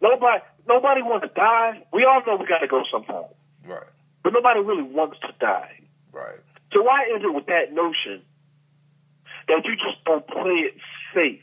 nobody, 0.00 0.38
nobody 0.68 1.02
wants 1.02 1.26
to 1.26 1.34
die. 1.34 1.82
We 1.92 2.04
all 2.04 2.22
know 2.24 2.36
we 2.36 2.46
got 2.46 2.58
to 2.58 2.68
go 2.68 2.82
sometime, 2.92 3.24
Right. 3.64 3.90
but 4.22 4.32
nobody 4.32 4.60
really 4.60 4.84
wants 4.84 5.18
to 5.20 5.34
die. 5.40 5.80
Right. 6.12 6.38
So 6.72 6.82
why 6.82 7.06
is 7.16 7.22
it 7.24 7.34
with 7.34 7.46
that 7.46 7.72
notion 7.72 8.22
that 9.48 9.62
you 9.64 9.74
just 9.74 10.04
don't 10.04 10.26
play 10.28 10.70
it 10.70 10.74
safe? 11.12 11.42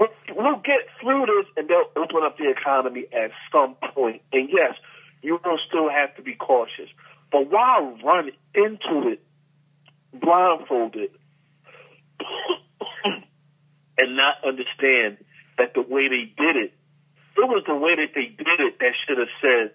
We'll, 0.00 0.08
we'll 0.34 0.60
get 0.64 0.88
through 1.02 1.26
this, 1.26 1.46
and 1.58 1.68
they'll 1.68 1.92
open 1.94 2.22
up 2.24 2.38
the 2.38 2.48
economy 2.50 3.04
at 3.12 3.32
some 3.52 3.76
point. 3.94 4.22
And 4.32 4.48
yes, 4.48 4.74
you 5.22 5.38
will 5.44 5.58
still 5.68 5.90
have 5.90 6.16
to 6.16 6.22
be 6.22 6.34
cautious. 6.34 6.88
But 7.30 7.50
why 7.50 7.80
run 8.02 8.30
into 8.54 9.08
it 9.12 9.22
blindfolded 10.20 11.10
and 13.98 14.16
not 14.16 14.36
understand 14.46 15.18
that 15.58 15.74
the 15.74 15.82
way 15.82 16.08
they 16.08 16.32
did 16.36 16.56
it, 16.56 16.72
it 17.36 17.48
was 17.48 17.64
the 17.66 17.74
way 17.74 17.96
that 17.96 18.14
they 18.14 18.26
did 18.26 18.60
it 18.60 18.78
that 18.78 18.92
should 19.06 19.18
have 19.18 19.28
said 19.40 19.74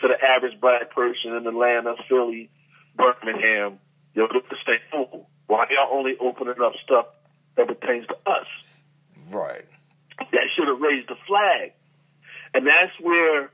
to 0.00 0.08
the 0.08 0.18
average 0.24 0.60
black 0.60 0.90
person 0.94 1.34
in 1.34 1.46
Atlanta, 1.46 1.94
Philly, 2.08 2.50
Birmingham, 2.96 3.78
yo, 4.14 4.28
this 4.28 4.58
thing 4.66 4.78
full. 4.90 5.28
Why 5.46 5.66
y'all 5.70 5.96
only 5.96 6.14
opening 6.20 6.54
up 6.62 6.72
stuff 6.84 7.06
that 7.56 7.66
pertains 7.66 8.06
to 8.06 8.14
us? 8.30 8.46
Right. 9.30 9.64
That 10.18 10.46
should 10.56 10.68
have 10.68 10.80
raised 10.80 11.08
the 11.08 11.16
flag. 11.26 11.72
And 12.54 12.66
that's 12.66 12.92
where, 13.00 13.50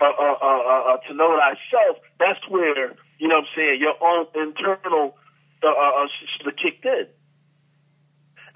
uh, 0.00 0.04
uh, 0.04 0.36
uh, 0.42 0.94
uh, 0.94 0.96
to 1.08 1.14
know 1.14 1.38
thyself, 1.38 1.98
that's 2.18 2.40
where, 2.48 2.94
you 3.18 3.28
know 3.28 3.36
what 3.36 3.44
I'm 3.44 3.56
saying, 3.56 3.80
your 3.80 3.96
own 4.00 4.26
internal 4.34 5.16
uh, 5.64 6.04
uh, 6.04 6.08
have 6.44 6.56
kicked 6.56 6.84
in. 6.84 7.06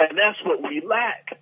And 0.01 0.17
that's 0.17 0.39
what 0.45 0.63
we 0.63 0.83
lack. 0.87 1.39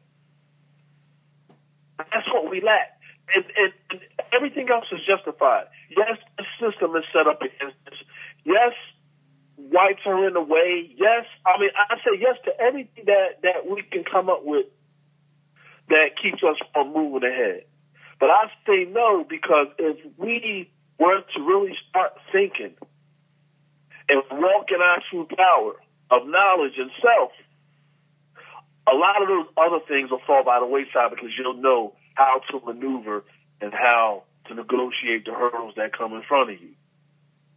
That's 1.99 2.28
what 2.32 2.50
we 2.50 2.61
lack. 2.61 2.96
And, 3.35 3.44
and, 3.56 3.73
and 3.90 4.00
everything 4.32 4.68
else 4.70 4.87
is 4.92 5.00
justified. 5.06 5.66
Yes, 5.90 6.18
the 6.38 6.44
system 6.61 6.94
is 6.96 7.04
set 7.12 7.26
up 7.26 7.40
against 7.42 7.76
this. 7.85 7.99
Yes, 8.44 8.73
whites 9.56 10.00
are 10.06 10.26
in 10.26 10.35
the 10.35 10.40
way. 10.40 10.94
Yes, 10.96 11.26
I 11.44 11.58
mean 11.58 11.70
I 11.75 11.96
say 11.96 12.18
yes 12.20 12.37
to 12.44 12.52
everything 12.61 13.04
that 13.06 13.42
that 13.42 13.68
we 13.68 13.82
can 13.82 14.04
come 14.04 14.28
up 14.28 14.44
with 14.44 14.66
that 15.88 16.11
keeps 16.23 16.42
us 16.42 16.56
from 16.73 16.92
moving 16.92 17.28
ahead. 17.28 17.64
But 18.20 18.30
I 18.30 18.46
say 18.66 18.85
no 18.90 19.25
because 19.28 19.68
if 19.78 19.99
we 20.16 20.70
were 20.99 21.20
to 21.35 21.42
really 21.42 21.75
start 21.88 22.12
thinking 22.32 22.75
and 24.08 24.22
walk 24.32 24.66
in 24.70 24.80
our 24.80 25.02
true 25.10 25.26
power 25.36 25.75
of 26.10 26.26
knowledge 26.26 26.75
and 26.78 26.90
self, 27.02 27.32
a 28.86 28.94
lot 28.94 29.20
of 29.20 29.28
those 29.28 29.46
other 29.56 29.80
things 29.88 30.10
will 30.10 30.20
fall 30.26 30.44
by 30.44 30.60
the 30.60 30.66
wayside 30.66 31.10
because 31.10 31.30
you'll 31.36 31.60
know 31.60 31.94
how 32.14 32.40
to 32.50 32.60
maneuver 32.64 33.25
and 33.60 33.72
how 33.72 34.22
to 34.46 34.54
negotiate 34.54 35.25
the 35.25 35.32
hurdles 35.32 35.75
that 35.76 35.96
come 35.96 36.12
in 36.14 36.22
front 36.22 36.50
of 36.50 36.60
you. 36.60 36.70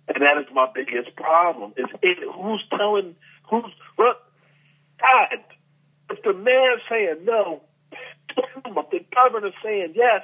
And 0.08 0.24
that 0.24 0.38
is 0.40 0.48
my 0.54 0.68
biggest 0.74 1.16
problem. 1.16 1.74
Is 1.78 1.86
it, 2.02 2.18
who's 2.34 2.64
telling 2.76 3.16
who's 3.50 3.72
what 3.96 4.24
God? 5.00 5.38
If 6.10 6.24
the 6.24 6.34
mayor's 6.34 6.82
saying 6.90 7.26
no, 7.26 7.62
but 8.74 8.90
the 8.90 9.06
governor's 9.14 9.54
saying 9.64 9.94
yes, 9.96 10.24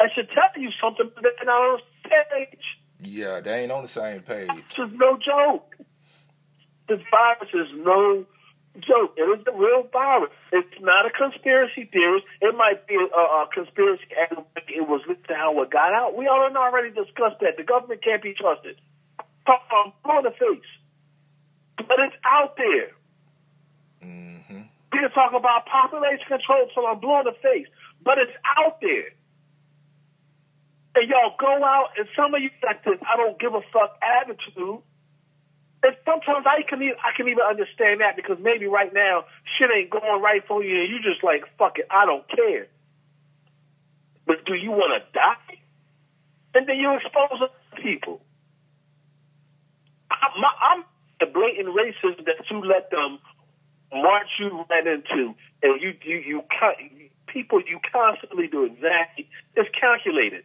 I 0.00 0.06
should 0.14 0.28
tell 0.30 0.62
you 0.62 0.70
something, 0.80 1.10
they're 1.20 1.32
not 1.44 1.60
on 1.60 1.80
page. 2.04 2.77
Yeah, 3.00 3.40
they 3.40 3.62
ain't 3.62 3.72
on 3.72 3.82
the 3.82 3.88
same 3.88 4.22
page. 4.22 4.48
This 4.48 4.86
is 4.86 4.92
no 4.94 5.18
joke. 5.18 5.76
This 6.88 7.00
virus 7.10 7.50
is 7.52 7.68
no 7.76 8.24
joke. 8.80 9.14
It 9.16 9.22
is 9.22 9.46
a 9.46 9.52
real 9.52 9.86
virus. 9.92 10.30
It's 10.52 10.80
not 10.80 11.06
a 11.06 11.10
conspiracy 11.10 11.88
theorist. 11.92 12.26
It 12.40 12.56
might 12.56 12.86
be 12.86 12.96
a, 12.96 13.06
a 13.06 13.48
conspiracy 13.52 14.04
and 14.16 14.44
it 14.68 14.88
was 14.88 15.02
linked 15.06 15.28
to 15.28 15.34
how 15.34 15.60
it 15.62 15.70
got 15.70 15.92
out. 15.92 16.16
We 16.16 16.26
already 16.28 16.90
discussed 16.90 17.40
that. 17.40 17.56
The 17.56 17.64
government 17.64 18.02
can't 18.02 18.22
be 18.22 18.34
trusted. 18.34 18.80
Um, 19.48 19.92
on 20.04 20.24
the 20.24 20.30
face. 20.30 20.68
But 21.76 21.96
it's 22.00 22.16
out 22.24 22.56
there. 22.56 22.90
Mm-hmm. 24.04 24.62
People 24.92 25.08
talk 25.14 25.32
about 25.32 25.64
population 25.66 26.26
control 26.28 26.68
so 26.74 26.86
I'm 26.86 27.00
blowing 27.00 27.24
the 27.24 27.36
face. 27.40 27.66
But 28.04 28.18
it's 28.18 28.36
out 28.58 28.80
there. 28.80 29.12
And 30.96 30.97
y'all 31.08 31.34
go 31.38 31.64
out 31.64 31.96
and 31.96 32.06
some 32.14 32.34
of 32.34 32.42
you 32.42 32.50
got 32.62 32.84
this 32.84 33.00
I 33.02 33.16
don't 33.16 33.38
give 33.40 33.54
a 33.54 33.62
fuck 33.72 33.96
attitude 34.02 34.84
and 35.82 35.94
sometimes 36.04 36.44
I 36.46 36.62
can 36.68 36.82
even, 36.82 36.98
I 37.00 37.16
can 37.16 37.28
even 37.28 37.44
understand 37.48 38.00
that 38.00 38.16
because 38.16 38.38
maybe 38.40 38.66
right 38.66 38.92
now 38.92 39.24
shit 39.56 39.70
ain't 39.70 39.90
going 39.90 40.20
right 40.20 40.42
for 40.46 40.62
you 40.62 40.80
and 40.80 40.88
you 40.90 40.98
just 41.00 41.24
like 41.24 41.44
fuck 41.56 41.78
it, 41.78 41.86
I 41.90 42.04
don't 42.04 42.28
care. 42.28 42.66
But 44.26 44.44
do 44.44 44.54
you 44.54 44.70
want 44.70 44.92
to 45.00 45.12
die? 45.12 45.62
And 46.54 46.68
then 46.68 46.76
you 46.76 46.94
expose 46.96 47.48
people. 47.82 48.20
I'm, 50.10 50.44
I'm 50.44 50.84
the 51.20 51.26
blatant 51.26 51.68
racism 51.68 52.24
that 52.26 52.44
you 52.50 52.60
let 52.64 52.90
them 52.90 53.18
march 53.92 54.28
you 54.38 54.64
right 54.68 54.86
into, 54.86 55.34
and 55.62 55.80
you 55.80 55.94
you 56.02 56.16
you 56.16 56.42
people 57.26 57.60
you 57.60 57.78
constantly 57.92 58.48
do 58.48 58.64
exactly. 58.64 59.28
It's 59.56 59.68
calculated. 59.78 60.44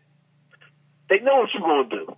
They 1.10 1.20
know 1.20 1.38
what 1.38 1.50
you're 1.54 1.62
going 1.62 1.90
to 1.90 1.96
do. 1.96 2.16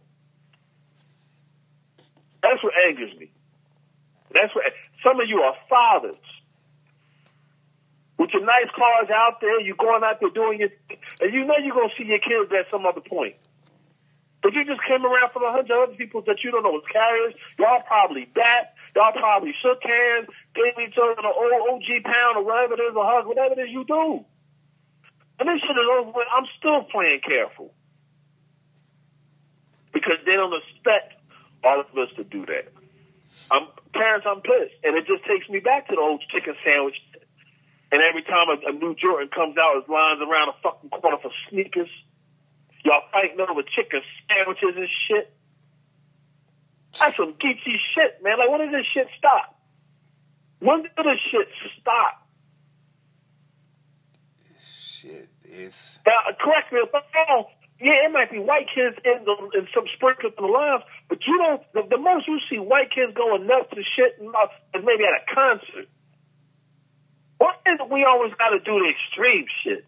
That's 2.41 2.63
what 2.63 2.73
angers 2.87 3.17
me. 3.17 3.31
That's 4.33 4.53
what 4.53 4.65
some 5.03 5.19
of 5.19 5.27
you 5.27 5.41
are 5.41 5.55
fathers 5.69 6.21
with 8.17 8.29
your 8.33 8.45
nice 8.45 8.69
cars 8.75 9.09
out 9.09 9.41
there. 9.41 9.59
You're 9.61 9.79
going 9.79 10.03
out 10.03 10.19
there 10.19 10.29
doing 10.29 10.59
your, 10.59 10.69
and 11.21 11.33
you 11.33 11.45
know 11.45 11.57
you're 11.61 11.75
gonna 11.75 11.93
see 11.97 12.05
your 12.05 12.19
kids 12.19 12.51
at 12.53 12.69
some 12.71 12.85
other 12.85 13.01
point. 13.01 13.35
But 14.41 14.53
you 14.53 14.63
just 14.65 14.81
came 14.85 15.05
around 15.05 15.33
from 15.33 15.43
a 15.43 15.51
hundred 15.51 15.73
other 15.73 15.97
people 15.97 16.21
that 16.29 16.43
you 16.43 16.51
don't 16.51 16.63
know 16.63 16.77
was 16.77 16.85
carriers. 16.91 17.33
Y'all 17.57 17.81
probably 17.85 18.29
that. 18.35 18.77
Y'all 18.95 19.11
probably 19.11 19.53
shook 19.61 19.83
hands, 19.83 20.29
gave 20.55 20.73
each 20.79 20.95
other 20.95 21.19
an 21.19 21.25
old 21.25 21.51
OG 21.75 21.89
pound 22.05 22.37
or 22.37 22.45
whatever 22.45 22.79
it 22.79 22.83
is, 22.85 22.95
a 22.95 23.03
hug, 23.03 23.27
whatever 23.27 23.59
it 23.59 23.67
is 23.67 23.73
you 23.73 23.83
do. 23.83 24.23
And 25.39 25.49
this 25.49 25.59
shit 25.59 25.75
is 25.75 25.89
over. 25.99 26.15
I'm 26.31 26.47
still 26.55 26.87
playing 26.87 27.19
careful 27.27 27.74
because 29.95 30.19
they 30.27 30.35
don't 30.35 30.51
expect 30.51 31.15
all 31.63 31.79
of 31.79 31.87
us 31.95 32.11
to 32.19 32.27
do 32.27 32.45
that. 32.51 32.67
I'm 33.49 33.71
parents, 33.95 34.27
I'm 34.27 34.43
pissed, 34.43 34.75
and 34.83 34.99
it 34.99 35.07
just 35.07 35.23
takes 35.23 35.47
me 35.47 35.63
back 35.63 35.87
to 35.87 35.95
the 35.95 36.01
old 36.03 36.21
chicken 36.27 36.53
sandwich. 36.67 36.99
And 37.95 38.03
every 38.03 38.23
time 38.27 38.51
a, 38.51 38.59
a 38.69 38.73
new 38.75 38.93
Jordan 38.99 39.31
comes 39.31 39.55
out, 39.55 39.79
there's 39.79 39.87
lines 39.87 40.19
around 40.19 40.51
a 40.51 40.55
fucking 40.61 40.89
corner 40.91 41.17
for 41.23 41.31
sneakers. 41.49 41.87
Y'all 42.83 43.07
fighting 43.11 43.39
over 43.39 43.63
chicken 43.63 44.01
sandwiches 44.27 44.75
and 44.75 44.89
shit. 45.07 45.31
That's 46.99 47.15
some 47.15 47.33
geeky 47.39 47.79
shit, 47.95 48.19
man. 48.21 48.37
Like, 48.37 48.51
when 48.51 48.59
does 48.59 48.71
this 48.71 48.85
shit 48.91 49.07
stop? 49.17 49.55
When 50.59 50.83
does 50.83 50.91
this 50.97 51.21
shit 51.31 51.47
stop? 51.79 52.27
Shit, 54.59 55.29
it's. 55.43 55.99
Now, 56.05 56.35
correct 56.39 56.73
me 56.73 56.79
if 56.79 56.89
I'm 56.93 57.01
wrong, 57.15 57.45
yeah, 57.79 58.07
it 58.07 58.11
might 58.11 58.31
be 58.31 58.39
white 58.39 58.67
kids 58.71 58.95
in, 59.03 59.25
the, 59.27 59.35
in 59.59 59.67
some 59.75 59.83
sprinkled 59.95 60.33
in 60.37 60.43
the 60.45 60.51
lines, 60.51 60.83
but 61.09 61.19
you 61.27 61.37
don't. 61.37 61.61
The, 61.73 61.83
the, 61.95 62.01
most 62.01 62.27
you 62.27 62.39
see 62.49 62.57
white 62.57 62.91
kids 62.95 63.11
going 63.13 63.47
nuts 63.47 63.67
and 63.75 63.83
shit 63.83 64.15
and 64.19 64.31
uh, 64.31 64.47
is 64.73 64.83
maybe 64.85 65.03
at 65.03 65.11
a 65.11 65.23
concert. 65.27 65.87
What 67.37 67.59
is 67.67 67.75
it 67.75 67.91
we 67.91 68.07
always 68.07 68.31
got 68.39 68.55
to 68.55 68.59
do 68.63 68.79
the 68.79 68.95
extreme 68.95 69.45
shit? 69.63 69.83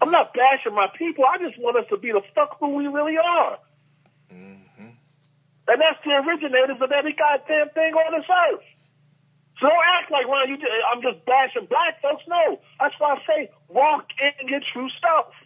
I'm 0.00 0.10
not 0.10 0.32
bashing 0.32 0.72
my 0.72 0.88
people. 0.96 1.28
I 1.28 1.36
just 1.36 1.60
want 1.60 1.76
us 1.76 1.84
to 1.92 1.98
be 1.98 2.08
the 2.08 2.24
fuck 2.34 2.56
who 2.58 2.72
we 2.72 2.88
really 2.88 3.20
are. 3.20 3.58
Mm-hmm. 4.32 4.96
And 4.96 5.76
that's 5.76 6.00
the 6.00 6.24
originators 6.24 6.80
of 6.80 6.88
every 6.88 7.12
goddamn 7.12 7.68
thing 7.76 7.92
on 7.92 8.16
this 8.16 8.24
earth. 8.24 8.64
So 9.60 9.68
don't 9.68 9.88
act 10.00 10.10
like, 10.10 10.24
well, 10.24 10.48
you 10.48 10.56
just, 10.56 10.72
I'm 10.88 11.04
just 11.04 11.20
bashing 11.28 11.68
black 11.68 12.00
folks. 12.00 12.24
No. 12.24 12.56
That's 12.80 12.96
why 12.96 13.12
I 13.12 13.18
say 13.28 13.50
walk 13.68 14.08
in 14.16 14.48
your 14.48 14.64
true 14.72 14.88
self. 15.04 15.36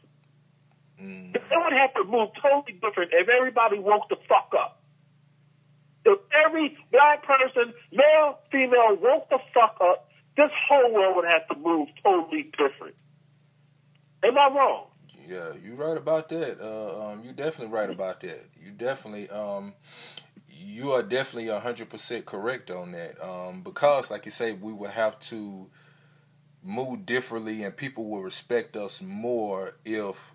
Mm. 1.00 1.34
It 1.34 1.42
would 1.50 1.72
have 1.72 1.94
to 1.94 2.04
move 2.04 2.30
totally 2.40 2.78
different 2.80 3.10
if 3.12 3.28
everybody 3.28 3.78
woke 3.78 4.08
the 4.08 4.16
fuck 4.28 4.52
up. 4.58 4.80
If 6.04 6.18
every 6.46 6.76
black 6.92 7.24
person, 7.24 7.72
male, 7.92 8.38
female, 8.52 8.96
woke 9.00 9.28
the 9.30 9.38
fuck 9.52 9.78
up, 9.80 10.08
this 10.36 10.50
whole 10.68 10.92
world 10.92 11.16
would 11.16 11.24
have 11.24 11.46
to 11.48 11.56
move 11.56 11.88
totally 12.02 12.50
different. 12.56 12.94
Am 14.22 14.36
I 14.36 14.48
wrong? 14.54 14.86
Yeah, 15.26 15.52
you're 15.64 15.76
right 15.76 15.96
about 15.96 16.28
that. 16.28 16.60
Uh, 16.60 17.12
um, 17.12 17.22
you're 17.24 17.32
definitely 17.32 17.74
right 17.74 17.88
about 17.88 18.20
that. 18.20 18.40
You 18.62 18.70
definitely, 18.70 19.30
um, 19.30 19.72
you 20.48 20.92
are 20.92 21.02
definitely 21.02 21.48
hundred 21.48 21.88
percent 21.88 22.26
correct 22.26 22.70
on 22.70 22.92
that. 22.92 23.22
Um, 23.22 23.62
because, 23.62 24.10
like 24.10 24.26
you 24.26 24.30
say, 24.30 24.52
we 24.52 24.72
would 24.72 24.90
have 24.90 25.18
to 25.20 25.70
move 26.62 27.06
differently, 27.06 27.62
and 27.62 27.74
people 27.76 28.08
will 28.08 28.22
respect 28.22 28.76
us 28.76 29.00
more 29.00 29.74
if 29.84 30.32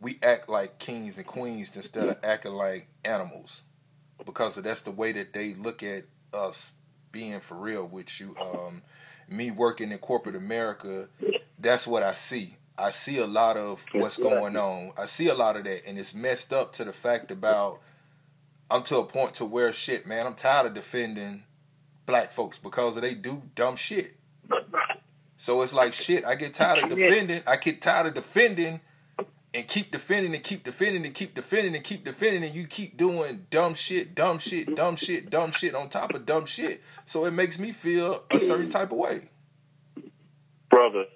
we 0.00 0.18
act 0.22 0.48
like 0.48 0.78
kings 0.78 1.18
and 1.18 1.26
queens 1.26 1.76
instead 1.76 2.08
of 2.08 2.16
acting 2.24 2.52
like 2.52 2.88
animals 3.04 3.62
because 4.24 4.56
that's 4.56 4.82
the 4.82 4.90
way 4.90 5.12
that 5.12 5.32
they 5.32 5.54
look 5.54 5.82
at 5.82 6.04
us 6.32 6.72
being 7.12 7.40
for 7.40 7.56
real 7.56 7.86
with 7.86 8.20
you. 8.20 8.34
Um, 8.40 8.82
me 9.28 9.50
working 9.50 9.92
in 9.92 9.98
corporate 9.98 10.34
america 10.34 11.08
that's 11.58 11.86
what 11.86 12.02
i 12.02 12.12
see. 12.12 12.56
I 12.78 12.90
see 12.90 13.18
a 13.18 13.26
lot 13.26 13.56
of 13.58 13.84
what's 13.92 14.16
going 14.16 14.56
on. 14.56 14.92
I 14.98 15.04
see 15.04 15.28
a 15.28 15.34
lot 15.34 15.56
of 15.56 15.64
that 15.64 15.86
and 15.86 15.98
it's 15.98 16.14
messed 16.14 16.52
up 16.52 16.72
to 16.74 16.84
the 16.84 16.92
fact 16.92 17.30
about 17.30 17.80
i'm 18.70 18.82
to 18.84 18.96
a 18.98 19.04
point 19.04 19.34
to 19.34 19.44
where 19.44 19.72
shit 19.72 20.06
man 20.06 20.26
i'm 20.26 20.34
tired 20.34 20.66
of 20.66 20.74
defending 20.74 21.44
black 22.06 22.32
folks 22.32 22.58
because 22.58 22.96
they 23.00 23.14
do 23.14 23.42
dumb 23.54 23.76
shit. 23.76 24.16
So 25.36 25.62
it's 25.62 25.74
like 25.74 25.92
shit 25.92 26.24
i 26.24 26.34
get 26.34 26.54
tired 26.54 26.82
of 26.84 26.90
defending 26.90 27.42
i 27.46 27.56
get 27.56 27.80
tired 27.80 28.06
of 28.06 28.14
defending 28.14 28.80
and 29.52 29.66
keep 29.66 29.90
defending 29.90 30.34
and 30.34 30.44
keep 30.44 30.64
defending 30.64 31.04
and 31.04 31.14
keep 31.14 31.34
defending 31.34 31.74
and 31.74 31.82
keep 31.82 32.04
defending 32.04 32.44
and 32.44 32.54
you 32.54 32.66
keep 32.66 32.96
doing 32.96 33.46
dumb 33.50 33.74
shit, 33.74 34.14
dumb 34.14 34.38
shit, 34.38 34.74
dumb 34.76 34.96
shit, 34.96 35.28
dumb 35.28 35.50
shit 35.50 35.74
on 35.74 35.88
top 35.88 36.14
of 36.14 36.24
dumb 36.24 36.46
shit. 36.46 36.82
So 37.04 37.24
it 37.24 37.32
makes 37.32 37.58
me 37.58 37.72
feel 37.72 38.24
a 38.30 38.38
certain 38.38 38.68
type 38.68 38.92
of 38.92 38.98
way. 38.98 39.28
Brother, 40.70 41.06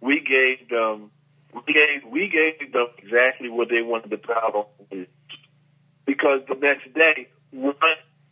we 0.00 0.20
gave 0.20 0.68
them 0.68 1.10
we 1.54 1.74
gave 1.74 2.10
we 2.10 2.28
gave 2.28 2.72
them 2.72 2.86
exactly 2.96 3.50
what 3.50 3.68
they 3.68 3.82
wanted 3.82 4.10
the 4.10 4.16
power 4.16 4.64
because 6.06 6.40
the 6.48 6.54
next 6.54 6.92
day 6.94 7.28
went 7.52 7.76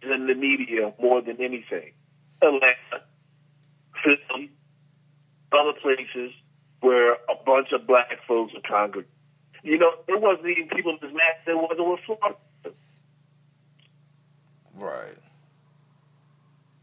in 0.03 0.27
the 0.27 0.35
media 0.35 0.95
more 0.99 1.21
than 1.21 1.37
anything. 1.41 1.93
Atlanta, 2.43 3.05
Philly, 4.03 4.51
other 5.53 5.79
places 5.83 6.33
where 6.81 7.13
a 7.13 7.35
bunch 7.45 7.69
of 7.73 7.87
black 7.87 8.09
folks 8.27 8.55
are 8.55 8.67
congregating. 8.67 9.11
You 9.63 9.79
know, 9.79 9.93
it 10.09 10.21
wasn't 10.21 10.49
even 10.49 10.69
people 10.69 10.97
in 11.01 11.15
mass 11.15 11.37
that 11.47 11.57
wasn't 11.57 11.89
with 11.89 12.01
Florida. 12.07 12.37
Right. 14.75 15.19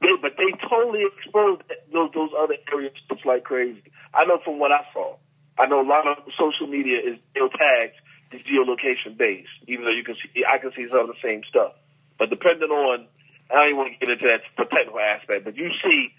They, 0.01 0.09
but 0.21 0.33
they 0.37 0.53
totally 0.69 1.03
exposed 1.17 1.63
those 1.91 2.11
those 2.13 2.29
other 2.37 2.55
areas 2.71 2.93
just 3.09 3.25
like 3.25 3.43
crazy. 3.43 3.81
I 4.13 4.25
know 4.25 4.39
from 4.43 4.59
what 4.59 4.71
I 4.71 4.85
saw. 4.93 5.15
I 5.57 5.65
know 5.65 5.81
a 5.81 5.87
lot 5.87 6.05
of 6.07 6.17
social 6.37 6.67
media 6.67 6.99
is 6.99 7.17
still 7.31 7.49
tagged 7.49 7.95
is 8.31 8.41
geolocation 8.41 9.17
based, 9.17 9.49
even 9.67 9.85
though 9.85 9.91
you 9.91 10.03
can 10.03 10.15
see 10.15 10.43
I 10.45 10.59
can 10.59 10.71
see 10.75 10.87
some 10.91 10.99
of 10.99 11.07
the 11.07 11.21
same 11.23 11.41
stuff. 11.49 11.73
But 12.19 12.29
depending 12.29 12.69
on 12.69 13.07
I 13.49 13.53
don't 13.55 13.65
even 13.69 13.77
want 13.77 13.93
to 13.93 14.05
get 14.05 14.13
into 14.13 14.27
that 14.27 14.43
technical 14.57 14.99
aspect, 14.99 15.45
but 15.45 15.55
you 15.55 15.71
see 15.83 16.13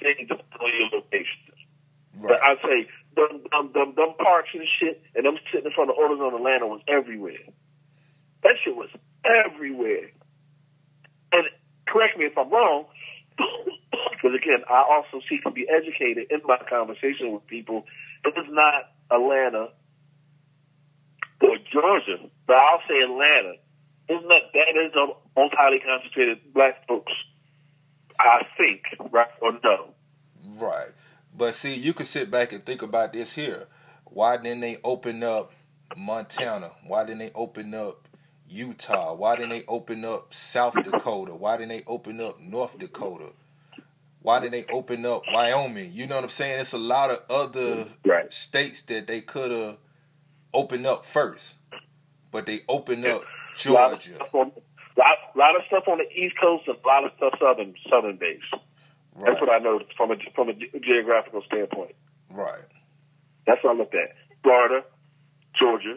things 0.00 0.30
on 0.30 0.70
your 0.78 1.00
locations. 1.00 1.58
Right. 2.14 2.28
But 2.28 2.42
I 2.42 2.54
say 2.62 2.88
them, 3.16 3.42
them, 3.50 3.70
them, 3.74 3.94
them 3.96 4.12
parks 4.18 4.50
and 4.54 4.66
shit, 4.78 5.02
and 5.14 5.26
them 5.26 5.36
sitting 5.52 5.66
in 5.66 5.72
front 5.72 5.90
of 5.90 5.96
owners 5.98 6.20
on 6.20 6.34
Atlanta 6.34 6.66
was 6.66 6.80
everywhere. 6.88 7.42
That 8.42 8.54
shit 8.64 8.76
was 8.76 8.90
everywhere. 9.24 10.10
And 11.32 11.44
correct 11.86 12.18
me 12.18 12.24
if 12.26 12.36
I'm 12.38 12.50
wrong, 12.50 12.86
because 13.36 14.34
again, 14.34 14.64
I 14.68 14.84
also 14.88 15.24
seek 15.28 15.42
to 15.44 15.50
be 15.50 15.66
educated 15.68 16.30
in 16.30 16.40
my 16.44 16.58
conversation 16.68 17.32
with 17.32 17.46
people. 17.46 17.84
It 18.24 18.34
is 18.38 18.46
not 18.50 18.92
Atlanta 19.10 19.70
or 21.40 21.56
Georgia, 21.72 22.18
but 22.46 22.56
I'll 22.56 22.82
say 22.88 23.00
Atlanta. 23.02 23.54
Isn't 24.08 24.28
that 24.28 24.50
that 24.52 24.74
is 24.74 24.92
the 24.92 25.14
most 25.36 25.54
highly 25.56 25.78
concentrated 25.78 26.38
black 26.52 26.86
folks? 26.86 27.12
I 28.18 28.42
think, 28.58 28.82
right 29.10 29.28
or 29.40 29.52
no? 29.64 29.94
Right. 30.56 30.92
But 31.40 31.54
see, 31.54 31.74
you 31.74 31.94
can 31.94 32.04
sit 32.04 32.30
back 32.30 32.52
and 32.52 32.62
think 32.62 32.82
about 32.82 33.14
this 33.14 33.34
here. 33.34 33.66
Why 34.04 34.36
didn't 34.36 34.60
they 34.60 34.76
open 34.84 35.22
up 35.22 35.54
Montana? 35.96 36.72
Why 36.86 37.02
didn't 37.02 37.20
they 37.20 37.30
open 37.34 37.72
up 37.72 38.06
Utah? 38.46 39.14
Why 39.14 39.36
didn't 39.36 39.48
they 39.48 39.64
open 39.66 40.04
up 40.04 40.34
South 40.34 40.74
Dakota? 40.74 41.34
Why 41.34 41.56
didn't 41.56 41.70
they 41.70 41.82
open 41.86 42.20
up 42.20 42.38
North 42.40 42.78
Dakota? 42.78 43.32
Why 44.20 44.40
didn't 44.40 44.52
they 44.52 44.66
open 44.70 45.06
up 45.06 45.22
Wyoming? 45.32 45.94
You 45.94 46.06
know 46.06 46.16
what 46.16 46.24
I'm 46.24 46.30
saying? 46.30 46.60
It's 46.60 46.74
a 46.74 46.78
lot 46.78 47.10
of 47.10 47.22
other 47.30 47.86
right. 48.04 48.30
states 48.30 48.82
that 48.82 49.06
they 49.06 49.22
could 49.22 49.50
have 49.50 49.78
opened 50.52 50.86
up 50.86 51.06
first, 51.06 51.56
but 52.32 52.44
they 52.44 52.60
opened 52.68 53.06
up 53.06 53.22
Georgia. 53.56 54.18
A 54.18 54.36
lot, 54.36 54.52
lot, 54.98 55.16
lot 55.34 55.56
of 55.56 55.62
stuff 55.68 55.84
on 55.88 55.96
the 55.96 56.08
East 56.12 56.34
Coast 56.38 56.64
and 56.68 56.76
a 56.76 56.86
lot 56.86 57.04
of 57.06 57.12
stuff 57.16 57.32
southern 57.40 57.72
southern 57.88 58.18
based. 58.18 58.44
Right. 59.20 59.36
That's 59.36 59.40
what 59.40 59.52
I 59.52 59.58
know 59.58 59.80
from 59.96 60.12
a 60.12 60.16
from 60.34 60.48
a 60.48 60.54
geographical 60.54 61.42
standpoint. 61.44 61.94
Right. 62.30 62.64
That's 63.46 63.62
what 63.62 63.76
I 63.76 63.78
looked 63.78 63.94
at. 63.94 64.16
Florida, 64.42 64.80
Georgia, 65.58 65.96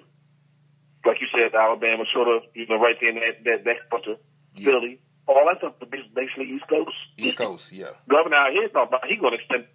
like 1.06 1.18
you 1.22 1.28
said, 1.32 1.56
Alabama, 1.56 2.04
sort 2.14 2.28
of, 2.28 2.44
you 2.54 2.68
know, 2.68 2.76
right 2.76 2.96
there 3.00 3.10
in 3.10 3.16
that 3.16 3.40
that, 3.46 3.64
that 3.64 3.90
culture, 3.90 4.20
yeah. 4.56 4.66
Philly, 4.66 5.00
all 5.28 5.48
that 5.48 5.64
stuff 5.64 5.80
is 5.80 6.04
basically 6.14 6.52
East 6.52 6.68
Coast. 6.68 7.00
East 7.16 7.38
Coast, 7.38 7.72
yeah. 7.72 7.96
Governor 8.12 8.36
out 8.36 8.52
here 8.52 8.68
talking 8.68 8.92
about 8.92 9.08
he 9.08 9.16
going 9.16 9.32
to 9.32 9.40
extend 9.40 9.72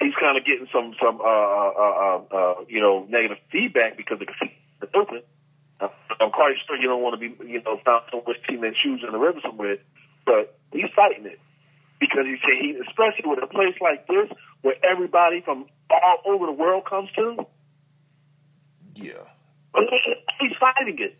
He's 0.00 0.16
kind 0.18 0.36
of 0.40 0.44
getting 0.48 0.66
some 0.72 0.96
some 0.96 1.20
uh, 1.20 1.70
uh, 1.76 1.96
uh, 2.00 2.20
uh, 2.32 2.54
you 2.68 2.80
know 2.80 3.04
negative 3.08 3.36
feedback 3.52 3.98
because 3.98 4.16
the 4.18 4.88
open. 4.96 5.20
I'm 5.82 6.30
quite 6.30 6.54
sure 6.64 6.76
you 6.76 6.86
don't 6.88 7.02
want 7.02 7.20
to 7.20 7.20
be 7.20 7.36
you 7.44 7.60
know 7.60 7.76
found 7.84 8.08
somewhere 8.10 8.36
stealing 8.44 8.72
shoes 8.80 9.02
in 9.04 9.12
the 9.12 9.18
river 9.18 9.40
somewhere, 9.44 9.76
but 10.24 10.56
he's 10.72 10.88
fighting 10.96 11.26
it 11.26 11.38
because 12.02 12.26
he 12.26 12.34
said 12.42 12.58
he, 12.58 12.74
especially 12.82 13.30
with 13.30 13.38
a 13.38 13.46
place 13.46 13.78
like 13.78 14.10
this 14.10 14.26
where 14.62 14.74
everybody 14.82 15.40
from 15.40 15.66
all 15.86 16.18
over 16.26 16.46
the 16.46 16.58
world 16.58 16.82
comes 16.84 17.08
to. 17.14 17.46
Yeah. 18.98 19.22
He's 20.42 20.58
fighting 20.58 20.98
it. 20.98 21.14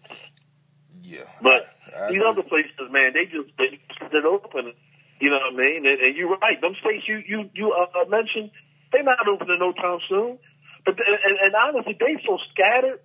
Yeah. 1.02 1.30
But 1.40 1.70
I, 1.94 2.10
I 2.10 2.10
these 2.10 2.18
agree. 2.18 2.26
other 2.26 2.42
places, 2.42 2.90
man, 2.90 3.14
they 3.14 3.30
just 3.30 3.54
they 3.56 3.78
just 3.78 4.10
it 4.12 4.26
open. 4.26 4.74
You 5.20 5.30
know 5.30 5.38
what 5.38 5.54
I 5.54 5.56
mean? 5.56 5.86
And, 5.86 6.02
and 6.02 6.16
you're 6.16 6.34
right. 6.34 6.60
Them 6.60 6.74
states 6.82 7.06
you 7.06 7.22
you 7.22 7.48
you 7.54 7.70
uh, 7.70 7.86
mentioned, 8.10 8.50
they're 8.90 9.06
not 9.06 9.22
opening 9.28 9.62
no 9.62 9.70
time 9.72 10.02
soon. 10.08 10.38
But 10.84 10.98
and, 10.98 11.38
and 11.46 11.54
honestly, 11.54 11.94
they 11.94 12.18
so 12.26 12.38
scattered. 12.50 12.98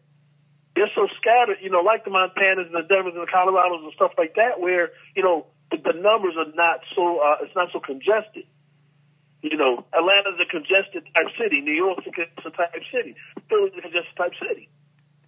They're 0.74 0.90
so 0.94 1.08
scattered, 1.22 1.58
you 1.62 1.70
know, 1.70 1.82
like 1.82 2.06
the 2.06 2.12
Montanas 2.12 2.70
and 2.70 2.74
the 2.74 2.86
Denvers 2.90 3.14
and 3.14 3.22
the 3.22 3.32
Colorados 3.32 3.82
and 3.86 3.94
stuff 3.94 4.14
like 4.18 4.34
that, 4.36 4.60
where 4.60 4.90
you 5.16 5.22
know 5.22 5.46
the, 5.72 5.78
the 5.78 5.94
numbers 6.00 6.36
are 6.38 6.52
not 6.56 6.80
so 6.96 7.20
uh, 7.20 7.44
it's 7.44 7.56
not 7.56 7.70
so 7.74 7.80
congested. 7.80 8.46
You 9.42 9.56
know, 9.56 9.86
Atlanta's 9.94 10.40
a 10.42 10.50
congested 10.50 11.04
type 11.14 11.32
city. 11.38 11.62
New 11.62 11.74
York's 11.74 12.08
a 12.08 12.12
congested 12.12 12.54
type 12.56 12.84
city. 12.92 13.16
Philly's 13.50 13.74
a 13.78 13.82
congested 13.82 14.16
type 14.18 14.34
city. 14.42 14.70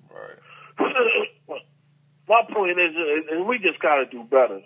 Right. 0.10 0.39
My 2.28 2.41
point 2.52 2.80
is, 2.80 2.95
uh, 2.95 3.36
and 3.36 3.47
we 3.47 3.60
just 3.60 3.80
got 3.80 3.97
to 3.97 4.06
do 4.06 4.23
better. 4.23 4.62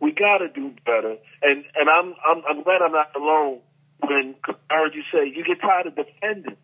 We 0.00 0.12
got 0.12 0.38
to 0.38 0.48
do 0.48 0.74
better. 0.84 1.16
And 1.42 1.64
and 1.74 1.88
I'm 1.88 2.14
I'm 2.26 2.42
I'm 2.48 2.62
glad 2.62 2.82
I'm 2.82 2.92
not 2.92 3.14
alone 3.16 3.60
when 4.00 4.34
I 4.68 4.74
heard 4.74 4.94
you 4.94 5.02
say 5.12 5.26
you 5.26 5.44
get 5.44 5.60
tired 5.60 5.86
of 5.86 5.96
defending. 5.96 6.56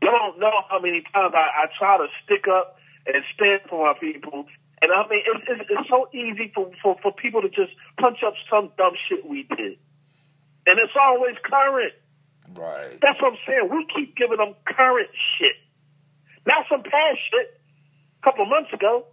You 0.00 0.10
don't 0.10 0.38
know 0.38 0.52
how 0.68 0.80
many 0.80 1.02
times 1.12 1.34
I, 1.34 1.64
I 1.64 1.66
try 1.78 1.98
to 1.98 2.06
stick 2.24 2.46
up 2.48 2.76
and 3.06 3.22
stand 3.34 3.62
for 3.68 3.84
my 3.84 3.98
people, 3.98 4.46
and 4.82 4.92
I 4.92 5.08
mean, 5.08 5.22
it's, 5.24 5.44
it's, 5.48 5.70
it's 5.70 5.88
so 5.88 6.08
easy 6.12 6.52
for, 6.54 6.70
for, 6.82 6.96
for 7.02 7.12
people 7.12 7.40
to 7.42 7.48
just 7.48 7.72
punch 7.98 8.18
up 8.26 8.34
some 8.50 8.70
dumb 8.76 8.92
shit 9.08 9.24
we 9.26 9.44
did. 9.44 9.78
And 10.66 10.78
it's 10.78 10.92
always 11.00 11.36
current. 11.44 11.94
Right. 12.54 12.98
That's 13.00 13.20
what 13.20 13.32
I'm 13.32 13.38
saying. 13.46 13.68
We 13.70 13.86
keep 13.94 14.16
giving 14.16 14.36
them 14.36 14.54
current 14.66 15.08
shit. 15.38 15.56
Not 16.46 16.66
some 16.68 16.82
past 16.82 17.18
shit. 17.30 17.60
A 18.20 18.24
couple 18.24 18.46
months 18.46 18.72
ago. 18.72 19.06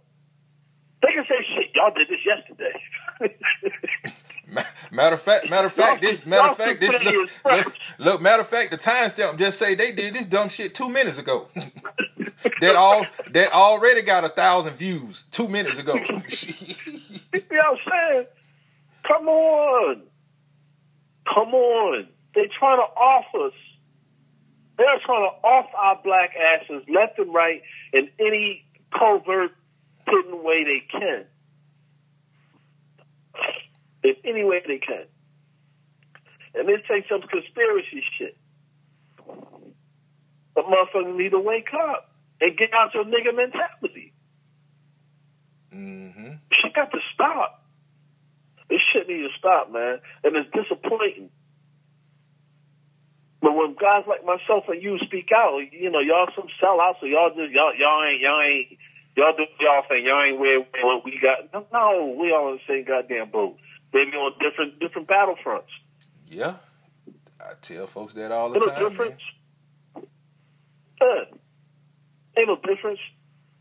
They 1.02 1.12
can 1.12 1.24
say 1.28 1.44
shit, 1.54 1.70
y'all 1.74 1.92
did 1.92 2.08
this 2.08 2.20
yesterday. 2.24 2.72
matter 4.90 5.14
of 5.16 5.20
fact, 5.20 5.50
matter 5.50 5.66
of 5.66 5.72
fact, 5.72 6.00
this 6.00 6.24
matter 6.24 6.50
of 6.50 6.56
fact, 6.56 6.80
this 6.80 7.04
look, 7.04 7.30
look, 7.44 7.76
look, 7.98 8.22
matter 8.22 8.40
of 8.40 8.48
fact, 8.48 8.70
the 8.70 8.78
timestamp 8.78 9.36
just 9.36 9.58
say 9.58 9.74
they 9.74 9.92
did 9.92 10.14
this 10.14 10.24
dumb 10.24 10.48
shit 10.48 10.74
two 10.74 10.88
minutes 10.88 11.18
ago. 11.18 11.48
that 12.60 12.76
all 12.76 13.06
that 13.30 13.52
already 13.52 14.02
got 14.02 14.24
a 14.24 14.28
thousand 14.28 14.74
views 14.74 15.24
two 15.30 15.48
minutes 15.48 15.78
ago. 15.78 15.94
you 15.94 16.04
know 16.06 16.16
what 17.32 17.52
I'm 17.52 17.76
saying? 17.90 18.26
Come 19.04 19.28
on. 19.28 20.02
Come 21.32 21.54
on. 21.54 22.08
They 22.34 22.48
trying 22.58 22.78
to 22.78 22.82
off 22.82 23.26
us. 23.34 23.52
They're 24.76 24.98
trying 25.04 25.30
to 25.30 25.46
off 25.46 25.66
our 25.76 26.00
black 26.02 26.30
asses 26.36 26.82
left 26.88 27.18
and 27.18 27.32
right 27.32 27.62
in 27.92 28.08
any 28.18 28.64
covert, 28.92 29.52
hidden 30.06 30.42
way 30.42 30.64
they 30.64 30.82
can. 30.90 31.24
In 34.02 34.14
any 34.24 34.44
way 34.44 34.62
they 34.66 34.78
can. 34.78 35.04
And 36.54 36.68
this 36.68 36.80
takes 36.88 37.08
some 37.08 37.22
conspiracy 37.22 38.02
shit. 38.18 38.36
But 40.54 40.66
motherfuckers 40.66 41.16
need 41.16 41.30
to 41.30 41.40
wake 41.40 41.68
up 41.72 42.13
and 42.40 42.56
get 42.56 42.72
out 42.74 42.94
your 42.94 43.04
nigga 43.04 43.34
mentality. 43.34 44.12
Mm-hmm. 45.72 46.34
Shit 46.52 46.74
got 46.74 46.90
to 46.92 46.98
stop. 47.14 47.64
This 48.68 48.80
shit 48.92 49.08
needs 49.08 49.32
to 49.32 49.38
stop, 49.38 49.72
man. 49.72 49.98
And 50.22 50.36
it's 50.36 50.50
disappointing. 50.52 51.30
But 53.40 53.54
when 53.54 53.74
guys 53.74 54.04
like 54.08 54.24
myself 54.24 54.64
and 54.68 54.82
you 54.82 54.98
speak 55.04 55.28
out, 55.36 55.60
you 55.70 55.90
know, 55.90 56.00
y'all 56.00 56.28
some 56.34 56.48
sellouts, 56.62 57.00
so 57.00 57.06
y'all 57.06 57.28
just 57.28 57.52
y'all 57.52 57.74
y'all 57.76 58.02
ain't 58.02 58.20
y'all 58.22 58.40
ain't 58.40 58.78
y'all 59.16 59.36
do 59.36 59.44
y'all 59.60 59.82
thing. 59.86 60.06
Y'all 60.06 60.22
ain't 60.22 60.40
where 60.40 60.60
what 60.60 61.04
we 61.04 61.20
got. 61.20 61.52
No, 61.70 62.16
we 62.18 62.32
all 62.32 62.52
in 62.52 62.58
the 62.58 62.60
same 62.66 62.84
goddamn 62.84 63.30
boat. 63.30 63.58
Maybe 63.92 64.12
on 64.12 64.32
different 64.40 64.80
different 64.80 65.08
battlefronts. 65.08 65.68
Yeah, 66.26 66.54
I 67.38 67.52
tell 67.60 67.86
folks 67.86 68.14
that 68.14 68.32
all 68.32 68.48
the 68.48 68.60
Little 68.60 68.74
time. 68.74 68.88
difference. 68.88 69.22
Yeah. 71.02 71.24
Ain't 72.36 72.48
no 72.48 72.56
difference. 72.56 73.00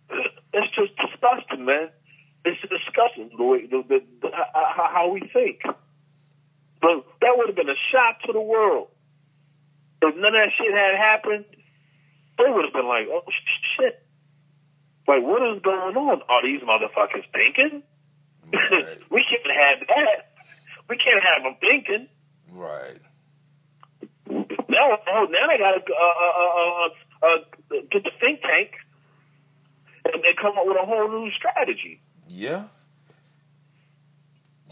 It's 0.56 0.70
just 0.76 0.94
disgusting, 1.02 1.66
man. 1.66 1.90
It's 2.46 2.62
disgusting 2.62 3.32
the 3.36 3.44
way 3.44 3.66
the, 3.66 3.82
the, 3.90 4.06
the 4.22 4.30
how 4.30 5.10
we 5.12 5.22
think. 5.34 5.66
But 5.66 7.02
that 7.22 7.34
would 7.34 7.48
have 7.48 7.56
been 7.56 7.74
a 7.74 7.80
shock 7.90 8.22
to 8.28 8.34
the 8.34 8.42
world. 8.42 8.90
If 10.04 10.14
none 10.14 10.30
of 10.30 10.34
that 10.38 10.52
shit 10.54 10.70
had 10.70 10.94
happened, 10.94 11.46
they 12.38 12.46
would 12.46 12.66
have 12.66 12.74
been 12.74 12.86
like, 12.86 13.08
"Oh 13.10 13.24
shit! 13.80 14.04
Like, 15.08 15.24
what 15.24 15.42
is 15.56 15.64
going 15.64 15.96
on? 15.96 16.22
Are 16.28 16.44
these 16.44 16.62
motherfuckers 16.62 17.26
thinking? 17.34 17.82
Right. 18.52 19.00
we 19.10 19.26
can't 19.26 19.50
have 19.50 19.88
that. 19.88 20.38
We 20.90 20.98
can't 20.98 21.24
have 21.24 21.42
them 21.42 21.56
thinking." 21.58 22.08
Right. 22.52 23.00
Now, 24.30 25.00
oh, 25.08 25.26
now 25.32 25.48
they 25.48 25.58
got 25.58 25.74
to 25.74 25.94
uh, 25.94 26.86
uh, 26.86 26.90
uh, 27.24 27.38
get 27.92 28.04
the 28.04 28.12
think 28.20 28.42
tank 28.42 28.72
and, 30.06 30.24
and 30.24 30.38
come 30.38 30.58
up 30.58 30.66
with 30.66 30.78
a 30.82 30.86
whole 30.86 31.10
new 31.10 31.32
strategy. 31.32 32.02
Yeah. 32.28 32.66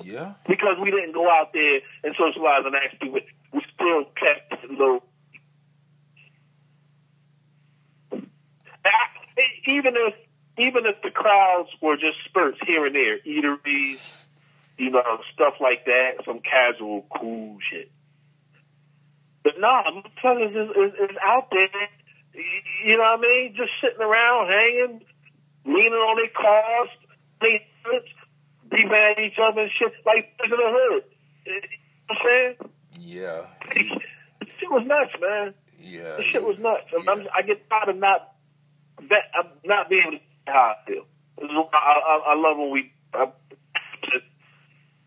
Yeah. 0.04 0.34
Because 0.48 0.78
we 0.82 0.92
didn't 0.92 1.14
go 1.14 1.30
out 1.30 1.54
there 1.54 1.80
and 2.04 2.16
socialize 2.18 2.64
and 2.66 2.76
actually, 2.76 3.10
we, 3.10 3.26
we 3.54 3.62
still 3.74 4.06
kept 4.18 4.64
it 4.64 4.72
low. 4.72 5.04
Even 9.68 9.94
if 9.96 10.16
even 10.58 10.86
if 10.86 11.02
the 11.02 11.12
crowds 11.12 11.70
were 11.82 11.96
just 11.96 12.18
spurts 12.26 12.58
here 12.66 12.86
and 12.86 12.94
there, 12.94 13.20
eateries, 13.20 14.02
you 14.78 14.90
know, 14.90 15.02
stuff 15.34 15.54
like 15.62 15.86
that, 15.86 16.26
some 16.26 16.40
casual 16.40 17.06
cool 17.18 17.58
shit. 17.70 17.92
But 19.44 19.54
nah, 19.60 19.84
motherfuckers 19.92 20.52
is, 20.52 20.70
is, 20.70 21.10
is 21.10 21.18
out 21.24 21.50
there, 21.52 21.90
you 22.34 22.98
know 22.98 23.04
what 23.04 23.20
I 23.20 23.22
mean? 23.22 23.56
Just 23.56 23.72
sitting 23.82 24.02
around, 24.02 24.48
hanging, 24.48 25.02
leaning 25.66 25.94
on 25.94 26.18
their 26.18 26.32
cars, 26.36 26.90
they 27.42 27.66
be 28.70 28.86
mad 28.86 29.18
at 29.18 29.24
each 29.24 29.38
other 29.42 29.62
and 29.62 29.72
shit 29.72 29.94
like 30.06 30.32
in 30.44 30.50
the 30.50 30.58
hood. 30.58 31.04
You 31.46 31.54
know 31.54 31.60
what 32.08 32.18
I'm 32.18 32.26
saying? 32.26 32.72
Yeah. 33.00 33.46
Shit 34.60 34.72
was 34.72 34.86
nuts, 34.86 35.12
man. 35.20 35.54
Yeah. 35.80 36.16
The 36.18 36.24
shit 36.24 36.44
was 36.44 36.58
nuts. 36.60 36.86
Yeah. 36.92 37.12
I'm, 37.12 37.28
I 37.36 37.42
get 37.42 37.70
tired 37.70 37.90
of 37.90 37.98
not 37.98 38.34
that 39.10 39.24
I'm 39.38 39.48
not 39.66 39.90
being 39.90 40.04
able 40.04 40.18
to 40.18 40.24
how 40.48 40.76
I 40.76 40.88
feel. 40.88 41.06
This 41.38 41.50
I, 41.74 41.76
I, 41.76 42.34
I 42.34 42.36
love 42.36 42.58
when 42.58 42.72
we. 42.72 42.94
I, 43.14 43.28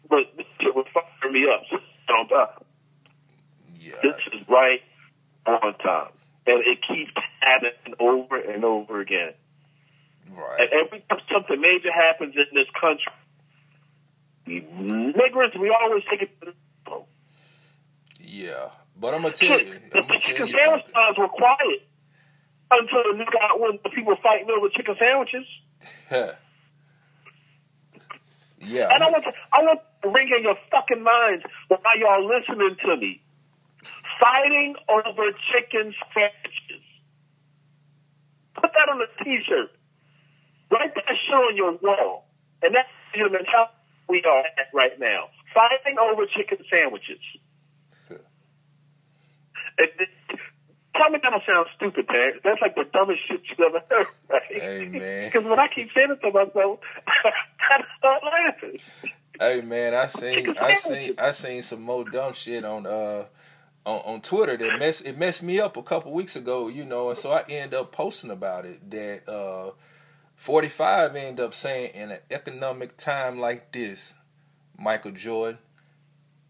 but 0.09 0.25
this 0.37 0.47
shit 0.61 0.75
was 0.75 0.87
firing 0.93 1.33
me 1.33 1.47
up. 1.53 1.63
So, 1.71 1.79
time. 2.29 2.65
Yeah. 3.79 3.93
This 4.03 4.17
is 4.33 4.49
right 4.49 4.81
on 5.47 5.75
time, 5.79 6.13
and 6.47 6.61
it 6.61 6.79
keeps 6.87 7.13
happening 7.41 7.95
over 7.99 8.37
and 8.37 8.65
over 8.65 9.01
again. 9.01 9.33
Right. 10.31 10.61
And 10.61 10.71
every 10.73 11.05
time 11.09 11.21
something 11.33 11.61
major 11.61 11.93
happens 11.93 12.35
in 12.35 12.47
this 12.55 12.69
country, 12.81 13.13
we 14.47 14.61
niggers, 14.61 15.59
we 15.59 15.71
always 15.71 16.03
take 16.11 16.23
it 16.23 16.41
to 16.41 16.47
the 16.47 16.55
oh, 16.91 17.07
Yeah. 18.21 18.71
But 18.97 19.15
I'm 19.15 19.23
gonna 19.23 19.35
tell 19.35 19.59
you. 19.59 19.79
The 19.91 19.99
I'm 19.99 20.07
gonna 20.07 20.07
tell 20.07 20.21
chicken 20.21 20.47
you 20.49 20.55
sandwich 20.55 20.85
something. 20.93 21.23
were 21.23 21.29
quiet 21.29 21.89
until 22.71 23.03
the 23.05 23.25
nigga 23.25 23.41
out 23.43 23.61
when 23.61 23.79
the 23.83 23.91
people 23.91 24.17
fighting 24.23 24.49
over 24.51 24.69
chicken 24.69 24.97
sandwiches. 24.99 25.47
yeah. 28.61 28.89
And 28.93 29.03
I 29.03 29.11
want 29.11 29.25
to, 29.25 29.33
I 29.53 29.63
want 29.63 29.81
to 30.03 30.09
ring 30.11 30.31
in 30.37 30.43
your 30.45 30.57
fucking 30.71 31.03
minds 31.03 31.45
while 31.69 31.99
y'all 31.99 32.27
listening 32.27 32.77
to 32.85 32.97
me. 32.97 33.21
Fighting 34.25 34.75
over 34.89 35.37
chicken 35.53 35.93
sandwiches. 36.15 36.85
Put 38.55 38.71
that 38.73 38.89
on 38.89 39.03
a 39.03 39.25
t-shirt. 39.25 39.71
Write 40.71 40.95
that 40.95 41.05
shit 41.05 41.35
on 41.35 41.57
your 41.57 41.77
wall. 41.83 42.25
And 42.63 42.75
that's 42.75 42.89
the 43.13 43.29
mentality 43.29 43.73
we 44.09 44.23
are 44.25 44.41
at 44.41 44.73
right 44.73 44.99
now. 44.99 45.29
Fighting 45.53 45.99
over 45.99 46.25
chicken 46.25 46.65
sandwiches. 46.71 47.21
And 49.77 49.91
Tell 50.97 51.11
me 51.11 51.19
that 51.23 51.31
don't 51.31 51.43
sound 51.45 51.67
stupid, 51.75 52.07
man. 52.09 52.33
That's 52.45 52.63
like 52.63 52.77
the 52.77 52.85
dumbest 52.93 53.27
shit 53.27 53.41
you've 53.49 53.59
ever 53.61 53.83
heard, 53.91 54.07
right? 54.31 54.43
Hey, 54.49 54.87
man. 54.87 55.29
Because 55.29 55.45
when 55.45 55.59
I 55.59 55.67
keep 55.67 55.89
saying 55.93 56.11
it 56.13 56.21
to 56.23 56.31
myself, 56.31 56.79
I 57.09 57.83
start 57.99 58.23
laughing. 58.23 58.79
Hey 59.41 59.63
man, 59.63 59.95
I 59.95 60.07
seen 60.07 60.57
I 60.61 60.75
seen 60.75 61.15
I 61.19 61.33
seen 61.33 61.63
some 61.63 61.83
more 61.83 62.05
dumb 62.05 62.35
shit 62.35 62.65
on 62.65 62.87
uh 62.87 63.25
on, 63.87 64.01
on 64.05 64.21
Twitter 64.21 64.57
that 64.57 64.79
mess 64.79 65.01
it 65.01 65.19
messed 65.19 65.43
me 65.43 65.61
up 65.61 65.77
a 65.77 65.83
couple 65.83 66.13
weeks 66.13 66.37
ago, 66.37 66.69
you 66.69 66.85
know, 66.85 67.09
and 67.11 67.19
so 67.19 67.33
I 67.33 67.43
end 67.49 67.75
up 67.75 67.93
posting 67.93 68.31
about 68.31 68.65
it 68.65 68.91
that 68.91 69.29
uh 69.29 69.73
45 70.37 71.15
end 71.17 71.39
up 71.41 71.55
saying 71.55 71.93
in 71.95 72.11
an 72.11 72.19
economic 72.31 72.97
time 72.97 73.39
like 73.39 73.73
this, 73.73 74.15
Michael 74.79 75.13
Jordan, 75.13 75.59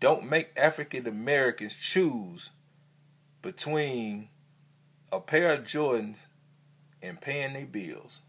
don't 0.00 0.28
make 0.28 0.50
African 0.56 1.06
Americans 1.06 1.76
choose 1.76 2.50
between 3.42 4.28
a 5.12 5.20
pair 5.20 5.52
of 5.52 5.64
Jordans 5.64 6.28
and 7.02 7.20
paying 7.20 7.52
their 7.52 7.66
bills. 7.66 8.22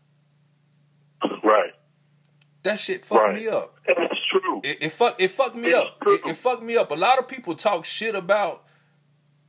Right. 1.44 1.72
That 2.64 2.80
shit 2.80 3.06
fucked 3.06 3.22
Right. 3.22 3.36
me 3.36 3.48
up. 3.48 3.78
It's 3.88 4.20
true. 4.30 4.60
It, 4.64 4.78
it 4.82 4.90
fuck 4.92 5.22
it 5.22 5.30
fucked 5.32 5.56
me 5.56 5.70
It's 5.70 5.78
up. 5.90 5.98
It, 6.06 6.22
it 6.32 6.38
fucked 6.38 6.64
me 6.64 6.76
up. 6.76 6.92
A 6.92 6.96
lot 6.96 7.18
of 7.20 7.28
people 7.28 7.56
talk 7.56 7.86
shit 7.86 8.16
about 8.16 8.64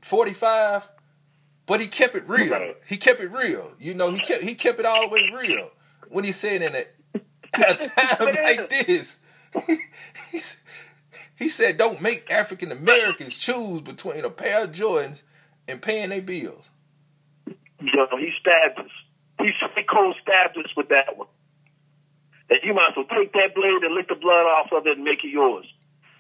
forty 0.01 0.33
five, 0.33 0.89
but 1.67 1.81
he 1.81 1.87
kept 1.87 2.15
it 2.15 2.29
real. 2.29 2.75
He 2.87 2.97
kept 2.97 3.21
it 3.21 3.31
real. 3.31 3.73
You 3.79 3.95
know, 3.95 4.11
he 4.11 4.19
kept 4.19 4.43
he 4.43 4.55
kept 4.55 4.81
it 4.81 4.87
all 4.87 5.09
the 5.09 5.15
way 5.15 5.31
real 5.35 5.71
when 6.09 6.25
he 6.25 6.33
said 6.33 6.63
in 6.63 6.75
a, 6.75 6.85
a 7.15 7.75
time 7.75 8.35
like 8.35 8.71
this. 8.71 9.19
he, 10.31 10.41
he 11.37 11.49
said, 11.49 11.77
"Don't 11.77 12.01
make 12.01 12.31
African 12.31 12.73
Americans 12.73 13.35
choose 13.35 13.81
between 13.81 14.25
a 14.25 14.31
pair 14.31 14.65
of 14.65 14.73
Jordans 14.73 15.23
and 15.69 15.83
paying 15.83 16.11
their 16.11 16.23
bills." 16.23 16.71
Know, 17.81 18.09
he 18.19 18.33
stabbed 18.41 18.81
us. 18.81 18.91
He 19.41 19.53
cold 19.83 20.17
stabbed 20.23 20.57
us 20.57 20.75
with 20.77 20.89
that 20.89 21.17
one. 21.17 21.29
And 22.49 22.61
you 22.63 22.75
might 22.75 22.91
as 22.91 22.97
well 22.97 23.07
take 23.07 23.33
that 23.33 23.55
blade 23.55 23.83
and 23.83 23.95
lick 23.95 24.09
the 24.09 24.15
blood 24.15 24.47
off 24.47 24.73
of 24.73 24.87
it 24.87 24.97
and 24.97 25.05
make 25.05 25.25
it 25.25 25.29
yours. 25.29 25.67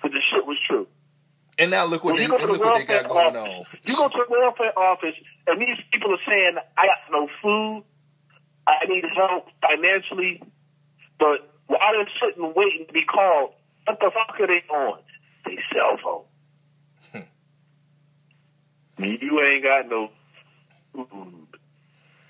Because 0.03 0.15
the 0.15 0.21
shit 0.31 0.47
was 0.47 0.59
true. 0.67 0.87
And 1.59 1.71
now 1.71 1.87
look 1.87 2.05
what 2.05 2.17
they 2.17 2.27
go 2.27 2.37
to 2.37 2.47
the 2.47 2.53
look 2.53 2.65
what 2.65 2.79
they 2.79 2.85
got 2.85 3.09
going 3.09 3.37
office, 3.37 3.67
on. 3.73 3.79
you 3.87 3.97
go 3.97 4.09
to 4.09 4.25
the 4.29 4.31
welfare 4.31 4.79
office, 4.79 5.15
and 5.47 5.61
these 5.61 5.79
people 5.91 6.13
are 6.13 6.25
saying, 6.27 6.57
"I 6.77 6.87
got 6.87 7.11
no 7.11 7.29
food. 7.43 7.85
I 8.67 8.85
need 8.87 9.05
help 9.17 9.49
financially." 9.63 10.43
But 11.19 11.49
while 11.67 11.93
they're 11.93 12.09
sitting 12.21 12.53
waiting 12.55 12.87
to 12.87 12.93
be 12.93 13.05
called, 13.05 13.55
what 13.87 13.99
the 14.01 14.11
fuck 14.13 14.39
are 14.39 14.47
they 14.47 14.63
on? 14.69 15.01
They 15.47 15.59
cell 15.73 15.97
phone. 16.03 17.25
Hmm. 18.99 19.05
you 19.05 19.41
ain't 19.41 19.63
got 19.63 19.89
no 19.89 20.11
food, 20.93 21.47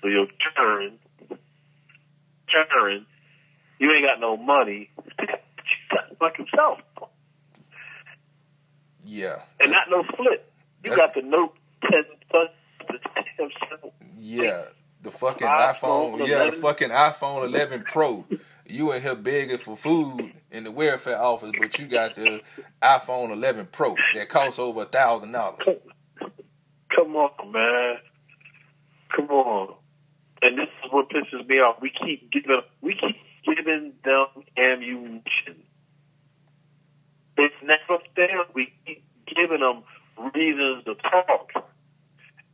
so 0.01 0.07
your 0.07 0.27
turn, 0.55 0.99
turn. 2.49 3.05
You 3.79 3.91
ain't 3.91 4.05
got 4.05 4.21
no 4.21 4.37
money. 4.37 4.89
You 5.19 5.27
got 5.91 6.17
fucking 6.17 6.47
cell 6.55 6.77
phone 6.97 7.09
Yeah, 9.07 9.41
and 9.59 9.71
not 9.71 9.89
no 9.89 10.03
flip. 10.03 10.51
You 10.83 10.95
got 10.95 11.13
the 11.13 11.21
Note 11.21 11.53
10 11.81 11.91
Plus. 12.29 12.49
The 12.87 12.99
damn. 13.37 13.91
Yeah, 14.17 14.63
the 15.01 15.11
fucking 15.11 15.47
iPhone 15.47 16.19
iPhone. 16.19 16.27
Yeah, 16.27 16.45
the 16.45 16.51
fucking 16.51 16.89
iPhone 16.89 17.47
11 17.47 17.83
Pro. 17.83 18.25
You 18.69 18.91
in 18.91 19.01
here 19.01 19.15
begging 19.15 19.57
for 19.57 19.77
food 19.77 20.33
in 20.51 20.65
the 20.65 20.71
welfare 20.71 21.19
office, 21.19 21.51
but 21.57 21.79
you 21.79 21.87
got 21.87 22.15
the 22.15 22.41
iPhone 22.81 23.31
11 23.31 23.69
Pro 23.71 23.95
that 24.15 24.27
costs 24.27 24.59
over 24.59 24.81
a 24.81 24.85
thousand 24.85 25.31
dollars. 25.31 25.67
Come 26.93 27.15
on, 27.15 27.51
man. 27.51 27.97
Come 29.15 29.29
on. 29.29 29.75
And 30.41 30.57
this 30.57 30.67
is 30.83 30.91
what 30.91 31.09
pisses 31.09 31.47
me 31.47 31.55
off. 31.55 31.77
We 31.81 31.89
keep 31.91 32.29
giving 32.31 32.61
we 32.81 32.93
keep 32.93 33.15
giving 33.45 33.93
them 34.03 34.27
ammunition. 34.57 35.63
It's 37.37 37.55
never 37.61 38.01
fair. 38.15 38.45
We 38.53 38.73
keep 38.85 39.03
giving 39.27 39.61
them 39.61 39.83
reasons 40.33 40.85
to 40.85 40.95
talk. 40.95 41.51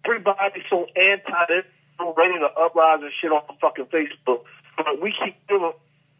Everybody's 0.06 0.67
so 0.69 0.86
anti 0.96 1.41
this, 1.48 1.65
so 1.98 2.13
ready 2.17 2.36
to 2.39 2.50
uprise 2.60 3.00
and 3.02 3.12
shit 3.22 3.32
on 3.32 3.43
fucking 3.62 3.86
Facebook. 3.86 4.43
But 4.76 5.02
we 5.02 5.13
keep 5.15 5.36
giving 5.48 5.72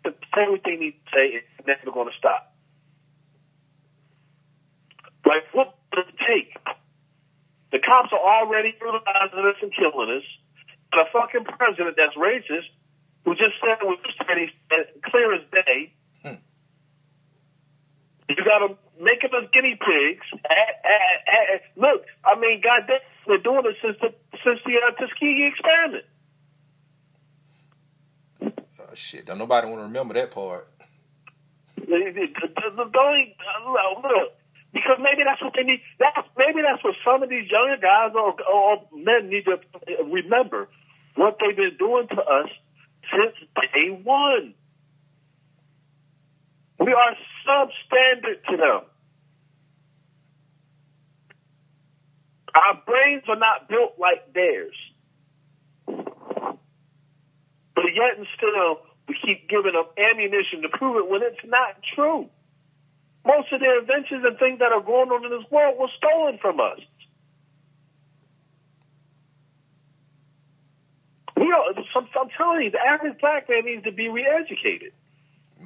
them 0.04 0.16
everything 0.38 0.80
they 0.80 0.86
need 0.86 0.96
to 0.96 1.12
say 1.12 1.24
it's 1.36 1.68
never 1.68 1.92
going 1.92 2.08
to 2.08 2.18
stop. 2.18 2.54
Like, 5.26 5.44
what 5.54 5.76
does 5.92 6.06
it 6.08 6.20
take? 6.24 6.56
The 7.72 7.80
cops 7.80 8.14
are 8.14 8.22
already 8.22 8.76
brutalizing 8.80 9.44
us 9.44 9.60
and 9.62 9.74
killing 9.74 10.12
us. 10.16 10.28
And 10.94 11.02
a 11.02 11.10
fucking 11.12 11.46
president 11.58 11.98
that's 11.98 12.16
racist 12.16 12.70
who 13.26 13.34
just 13.36 13.58
said 13.60 13.82
what 13.82 14.00
you 14.06 14.14
said, 14.20 14.38
he 14.38 14.48
said, 14.70 15.02
clear 15.10 15.34
as 15.34 15.42
day. 15.52 15.92
You 18.30 18.36
got 18.36 18.60
to 18.68 18.78
make 19.02 19.22
them 19.22 19.32
us 19.36 19.50
guinea 19.54 19.78
pigs. 19.80 20.26
Look, 21.76 22.06
I 22.24 22.40
mean, 22.40 22.62
goddamn, 22.62 23.00
they're 23.28 23.38
doing 23.38 23.66
it 23.66 23.76
since 23.82 23.98
the 24.02 24.14
since 24.44 24.60
the 24.66 24.80
uh, 24.80 24.92
Tuskegee 25.00 25.52
experiment. 25.52 26.06
Oh, 28.42 28.96
shit, 28.96 29.26
don't 29.26 29.38
nobody 29.38 29.68
want 29.68 29.80
to 29.80 29.86
remember 29.86 30.14
that 30.16 30.32
part. 30.32 30.68
Look, 31.78 32.00
because 34.74 34.98
maybe 35.00 35.24
that's 35.26 35.42
what 35.42 35.54
they 35.56 35.64
need. 35.64 35.82
That's 36.00 36.28
maybe 36.38 36.62
that's 36.62 36.84
what 36.84 36.96
some 37.06 37.24
of 37.24 37.30
these 37.30 37.50
younger 37.50 37.78
guys 37.78 38.12
or, 38.16 38.36
or 38.52 38.82
men 38.94 39.30
need 39.30 39.46
to 39.46 39.60
remember 40.04 40.68
what 41.16 41.38
they've 41.40 41.56
been 41.56 41.78
doing 41.78 42.08
to 42.10 42.22
us 42.22 42.50
since 43.12 43.36
day 43.74 43.90
one. 44.04 44.54
We 46.80 46.92
are 46.92 47.16
substandard 47.48 48.44
to 48.50 48.58
them. 48.58 48.82
Our 52.56 52.82
brains 52.86 53.24
are 53.28 53.36
not 53.36 53.68
built 53.68 53.94
like 54.00 54.34
theirs. 54.34 54.76
But 55.88 57.86
yet 57.96 58.18
and 58.18 58.28
still, 58.38 58.80
we 59.08 59.16
keep 59.24 59.50
giving 59.50 59.74
them 59.74 59.86
ammunition 59.98 60.62
to 60.62 60.70
prove 60.70 60.98
it 60.98 61.10
when 61.10 61.24
it's 61.24 61.44
not 61.46 61.82
true. 61.96 62.30
Most 63.26 63.52
of 63.52 63.60
the 63.60 63.80
inventions 63.80 64.24
and 64.26 64.38
things 64.38 64.60
that 64.60 64.72
are 64.72 64.82
going 64.82 65.10
on 65.10 65.26
in 65.26 65.32
this 65.32 65.50
world 65.50 65.80
were 65.80 65.88
stolen 65.98 66.38
from 66.42 66.60
us. 66.60 66.80
We 71.36 71.52
are, 71.52 71.74
I'm, 71.96 72.08
I'm 72.20 72.30
telling 72.38 72.64
you, 72.64 72.72
the 72.72 72.80
average 72.80 73.20
black 73.20 73.50
man 73.50 73.66
needs 73.66 73.84
to 73.86 73.92
be 73.92 74.08
re-educated. 74.10 74.94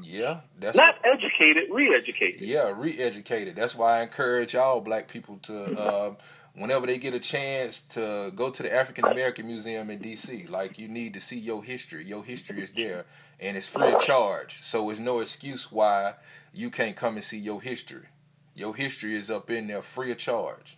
Yeah, 0.04 0.42
that's 0.60 0.78
not 0.78 0.96
what, 1.04 1.14
educated, 1.14 1.70
re-educated. 1.72 2.42
Yeah, 2.42 2.74
re-educated. 2.76 3.56
That's 3.56 3.76
why 3.76 4.00
I 4.00 4.04
encourage 4.04 4.56
all 4.56 4.82
black 4.82 5.08
people 5.08 5.38
to, 5.44 5.80
uh, 5.80 6.14
whenever 6.54 6.86
they 6.86 6.98
get 6.98 7.14
a 7.14 7.20
chance, 7.20 7.82
to 7.94 8.32
go 8.36 8.50
to 8.50 8.64
the 8.64 8.74
African 8.74 9.06
American 9.06 9.48
Museum 9.48 9.90
in 9.90 10.00
D.C. 10.00 10.48
Like 10.48 10.80
you 10.80 10.88
need 10.88 11.14
to 11.14 11.20
see 11.20 11.40
your 11.40 11.64
history. 11.64 12.06
Your 12.06 12.24
history 12.24 12.62
is 12.62 12.72
there, 12.72 13.06
and 13.40 13.58
it's 13.58 13.68
free 13.68 13.92
of 13.92 14.00
charge. 14.00 14.62
So 14.62 14.90
it's 14.90 15.00
no 15.00 15.20
excuse 15.20 15.72
why 15.72 16.16
you 16.54 16.70
can't 16.70 16.96
come 16.96 17.16
and 17.16 17.24
see 17.24 17.40
your 17.40 17.62
history. 17.62 18.08
Your 18.56 18.76
history 18.76 19.16
is 19.16 19.30
up 19.30 19.50
in 19.50 19.68
there, 19.68 19.82
free 19.82 20.12
of 20.12 20.18
charge. 20.18 20.78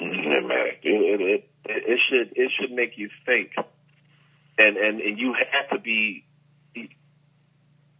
Yeah, 0.00 0.08
man, 0.08 0.66
it, 0.82 1.20
it, 1.20 1.50
it 1.64 2.00
should 2.08 2.36
it 2.36 2.50
should 2.58 2.72
make 2.72 2.98
you 2.98 3.08
think, 3.24 3.52
and 4.58 4.76
and 4.76 5.00
and 5.00 5.18
you 5.18 5.34
have 5.52 5.70
to 5.70 5.78
be 5.78 6.24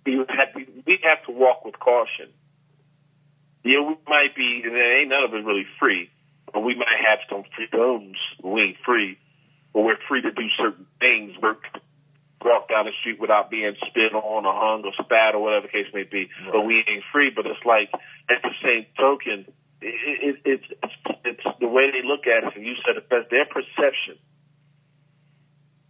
you 0.07 0.27
have 0.29 0.53
to, 0.55 0.67
we 0.87 0.99
have 1.03 1.25
to 1.27 1.33
walk 1.33 1.65
with 1.65 1.79
caution. 1.79 2.29
Yeah, 3.65 3.81
we 3.81 3.97
might 4.07 4.37
be, 4.37 4.63
and 4.65 4.75
there 4.75 5.01
ain't 5.01 5.09
none 5.09 5.25
of 5.25 5.33
it 5.33 5.45
really 5.45 5.67
free, 5.81 6.11
but 6.53 6.61
we 6.61 6.75
might 6.75 7.01
have 7.07 7.21
some 7.31 7.45
freedoms. 7.57 8.17
We 8.43 8.63
ain't 8.63 8.77
free, 8.85 9.19
but 9.73 9.81
we're 9.81 9.97
free 10.07 10.21
to 10.23 10.31
do 10.31 10.49
certain 10.59 10.87
things. 11.01 11.39
Work, 11.41 11.65
walk 12.45 12.69
down 12.69 12.85
the 12.85 12.93
street 13.01 13.19
without 13.19 13.51
being 13.51 13.75
spit 13.87 14.13
on 14.13 14.45
or 14.45 14.53
hung 14.53 14.85
or 14.85 14.93
spat 15.03 15.35
or 15.35 15.43
whatever 15.43 15.67
the 15.67 15.73
case 15.73 15.87
may 15.95 16.03
be. 16.03 16.29
Right. 16.43 16.53
But 16.53 16.67
we 16.67 16.85
ain't 16.87 17.05
free. 17.11 17.31
But 17.35 17.47
it's 17.47 17.65
like 17.65 17.91
at 18.29 18.43
the 18.43 18.51
same 18.63 18.85
token, 18.99 19.47
it, 19.81 20.37
it, 20.37 20.41
it's, 20.45 20.65
it's 20.83 20.95
it's 21.25 21.59
the 21.59 21.69
way 21.69 21.91
they 21.91 22.07
look 22.07 22.27
at 22.27 22.45
it. 22.45 22.57
And 22.57 22.67
you 22.67 22.75
said 22.85 22.97
it 22.97 23.09
best. 23.09 23.31
Their 23.31 23.47
perception, 23.47 24.19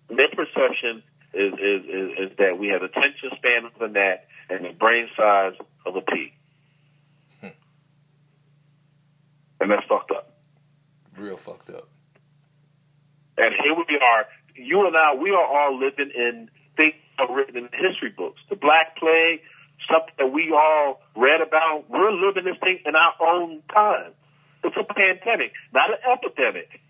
their 0.09 0.29
perception 0.29 1.03
is, 1.35 1.53
is, 1.55 1.85
is, 1.85 2.31
is 2.31 2.37
that 2.39 2.59
we 2.59 2.69
have 2.69 2.83
attention 2.83 3.31
span 3.37 3.65
of 3.67 3.81
a 3.81 3.89
gnat 3.89 4.27
and 4.49 4.65
the 4.65 4.73
brain 4.73 5.09
size 5.17 5.55
of 5.87 5.97
a 5.97 6.01
pea. 6.01 6.33
Hmm. 7.41 7.49
And 9.61 9.71
that's 9.71 9.87
fucked 9.89 10.11
up. 10.11 10.33
Real 11.17 11.37
fucked 11.37 11.71
up. 11.71 11.89
And 13.37 13.55
here 13.63 13.75
we 13.75 13.99
are, 13.99 14.27
you 14.55 14.87
and 14.87 14.97
I, 14.97 15.15
we 15.15 15.31
are 15.31 15.45
all 15.45 15.79
living 15.79 16.11
in 16.15 16.49
things 16.77 16.95
that 17.19 17.29
are 17.29 17.37
written 17.37 17.57
in 17.57 17.65
history 17.73 18.13
books. 18.17 18.41
The 18.49 18.57
Black 18.57 18.97
Plague, 18.97 19.41
something 19.91 20.15
that 20.19 20.33
we 20.33 20.53
all 20.53 21.03
read 21.17 21.41
about. 21.41 21.85
We're 21.89 22.13
living 22.13 22.45
this 22.45 22.59
thing 22.61 22.79
in 22.87 22.95
our 22.95 23.15
own 23.21 23.63
time. 23.73 24.13
It's 24.63 24.77
a 24.77 24.85
pandemic, 24.85 25.53
not 25.73 25.91
an 25.91 25.99
epidemic. 26.11 26.81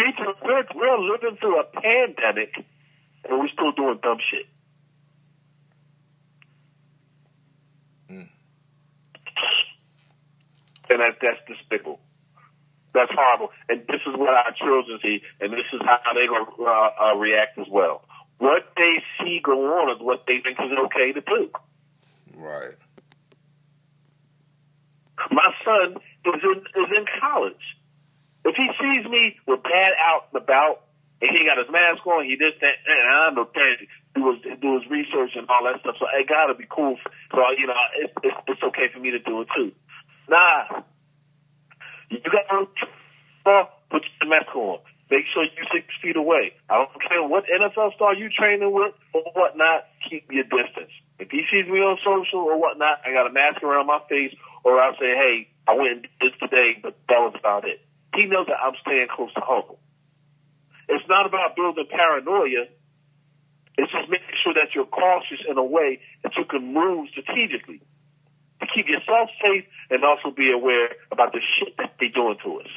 We 0.00 0.14
we're, 0.42 0.64
we're 0.74 0.98
living 1.12 1.36
through 1.40 1.60
a 1.60 1.64
pandemic 1.64 2.54
and 3.28 3.38
we're 3.38 3.48
still 3.48 3.72
doing 3.72 3.98
dumb 4.02 4.18
shit. 4.30 4.46
Mm. 8.10 8.28
And 10.88 11.00
that, 11.00 11.18
that's 11.20 11.40
despicable. 11.46 12.00
That's 12.94 13.10
horrible. 13.14 13.50
And 13.68 13.82
this 13.88 14.00
is 14.06 14.16
what 14.16 14.30
our 14.30 14.52
children 14.58 14.98
see, 15.02 15.22
and 15.40 15.52
this 15.52 15.68
is 15.72 15.80
how 15.84 16.12
they're 16.14 16.26
going 16.26 16.46
to 16.46 16.64
uh, 16.64 16.90
uh, 17.12 17.14
react 17.16 17.58
as 17.58 17.66
well. 17.70 18.02
What 18.38 18.72
they 18.76 19.04
see 19.18 19.40
go 19.44 19.52
on 19.52 19.94
is 19.94 20.02
what 20.02 20.24
they 20.26 20.40
think 20.42 20.58
is 20.58 20.72
okay 20.86 21.12
to 21.12 21.20
do. 21.20 21.50
Right. 22.36 22.74
My 25.30 25.52
son 25.64 25.96
is 26.24 26.42
in 26.42 26.58
is 26.58 26.90
in 26.96 27.04
college. 27.20 27.76
If 28.44 28.56
he 28.56 28.68
sees 28.80 29.04
me 29.10 29.36
with 29.46 29.62
dad 29.62 29.92
out 30.00 30.28
and 30.32 30.42
about 30.42 30.86
and 31.20 31.30
he 31.36 31.44
got 31.44 31.60
his 31.60 31.68
mask 31.68 32.06
on, 32.06 32.24
he 32.24 32.36
did 32.36 32.54
that, 32.60 32.76
and 32.88 33.04
I 33.04 33.28
understand 33.28 33.84
do 34.14 34.32
his 34.32 34.40
do 34.60 34.80
his 34.80 34.88
research 34.90 35.36
and 35.36 35.46
all 35.48 35.64
that 35.68 35.80
stuff. 35.80 35.96
So 36.00 36.06
it 36.08 36.28
gotta 36.28 36.54
be 36.54 36.64
cool. 36.68 36.96
So 37.30 37.38
you 37.56 37.66
know, 37.66 37.76
it's 38.00 38.14
it's, 38.24 38.36
it's 38.48 38.62
okay 38.72 38.88
for 38.92 39.00
me 39.00 39.10
to 39.12 39.20
do 39.20 39.42
it 39.42 39.48
too. 39.54 39.72
Nah, 40.28 40.82
you 42.10 42.18
got 42.24 42.46
to 42.48 43.68
put 43.90 44.02
your 44.20 44.30
mask 44.30 44.54
on. 44.54 44.78
Make 45.10 45.26
sure 45.34 45.42
you're 45.42 45.66
six 45.74 45.86
feet 46.00 46.16
away. 46.16 46.54
I 46.70 46.78
don't 46.78 46.94
care 47.02 47.22
what 47.22 47.44
NFL 47.50 47.94
star 47.96 48.14
you 48.14 48.30
training 48.30 48.72
with 48.72 48.94
or 49.12 49.22
whatnot. 49.34 49.90
Keep 50.08 50.30
your 50.30 50.44
distance. 50.44 50.94
If 51.18 51.30
he 51.30 51.42
sees 51.50 51.66
me 51.66 51.80
on 51.82 51.98
social 51.98 52.40
or 52.46 52.58
whatnot, 52.58 53.02
I 53.04 53.12
got 53.12 53.26
a 53.26 53.32
mask 53.32 53.62
around 53.62 53.86
my 53.86 54.00
face, 54.08 54.32
or 54.62 54.80
I'll 54.80 54.94
say, 54.94 55.10
"Hey, 55.14 55.48
I 55.66 55.74
went 55.74 55.90
and 55.92 56.02
did 56.02 56.10
this 56.20 56.38
today, 56.38 56.78
but 56.80 56.96
that 57.08 57.18
was 57.18 57.34
about 57.36 57.66
it." 57.66 57.82
He 58.20 58.26
knows 58.26 58.46
that 58.48 58.60
I'm 58.60 58.74
staying 58.82 59.08
close 59.08 59.32
to 59.32 59.40
home. 59.40 59.80
It's 60.90 61.08
not 61.08 61.24
about 61.24 61.56
building 61.56 61.86
paranoia. 61.88 62.68
It's 63.78 63.90
just 63.90 64.10
making 64.10 64.36
sure 64.44 64.52
that 64.52 64.74
you're 64.74 64.84
cautious 64.84 65.40
in 65.48 65.56
a 65.56 65.64
way 65.64 66.00
that 66.22 66.36
you 66.36 66.44
can 66.44 66.74
move 66.74 67.08
strategically 67.08 67.80
to 68.60 68.66
keep 68.74 68.88
yourself 68.88 69.30
safe 69.40 69.64
and 69.88 70.04
also 70.04 70.36
be 70.36 70.52
aware 70.52 70.90
about 71.10 71.32
the 71.32 71.40
shit 71.40 71.78
that 71.78 71.94
they're 71.98 72.10
doing 72.10 72.36
to 72.44 72.60
us. 72.60 72.68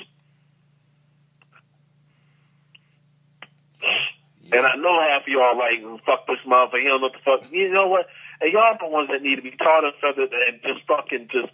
Yeah. 4.44 4.58
And 4.60 4.66
I 4.66 4.76
know 4.78 4.96
half 5.02 5.24
of 5.24 5.28
y'all 5.28 5.60
like, 5.60 5.84
fuck 6.06 6.26
this 6.26 6.40
motherfucker, 6.48 6.80
he 6.80 6.88
don't 6.88 7.02
know 7.02 7.12
what 7.12 7.20
the 7.20 7.26
fuck. 7.26 7.52
You 7.52 7.74
know 7.74 7.90
what? 7.90 8.08
And 8.40 8.54
y'all 8.54 8.78
the 8.80 8.88
ones 8.88 9.10
that 9.12 9.22
need 9.22 9.36
to 9.36 9.42
be 9.42 9.52
taught 9.52 9.84
and 9.84 9.94
feathered 10.00 10.32
and 10.32 10.62
just 10.64 10.88
fucking 10.88 11.28
just 11.34 11.52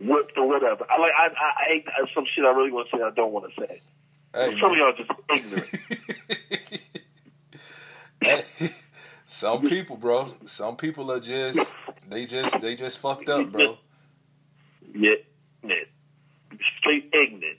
whipped 0.00 0.36
or 0.36 0.48
whatever. 0.48 0.86
I 0.90 1.00
like 1.00 1.12
I 1.18 1.26
I, 1.26 1.30
I 1.30 1.64
hate 1.68 1.86
some 2.14 2.24
shit 2.34 2.44
I 2.44 2.50
really 2.50 2.70
want 2.70 2.88
to 2.90 2.96
say 2.96 3.02
I 3.02 3.10
don't 3.10 3.32
want 3.32 3.52
to 3.52 3.60
say. 3.60 3.80
Hey, 4.34 4.58
some 4.60 4.72
man. 4.72 4.72
of 4.72 4.76
y'all 4.76 4.92
just 4.96 5.10
ignorant. 8.22 8.74
some 9.26 9.62
people, 9.62 9.96
bro. 9.96 10.32
Some 10.44 10.76
people 10.76 11.10
are 11.10 11.20
just 11.20 11.74
they 12.08 12.26
just 12.26 12.60
they 12.60 12.74
just 12.74 12.98
fucked 12.98 13.28
up, 13.28 13.50
bro. 13.50 13.78
Yeah, 14.94 15.14
yeah. 15.62 15.74
Straight 16.78 17.12
ignorant, 17.12 17.58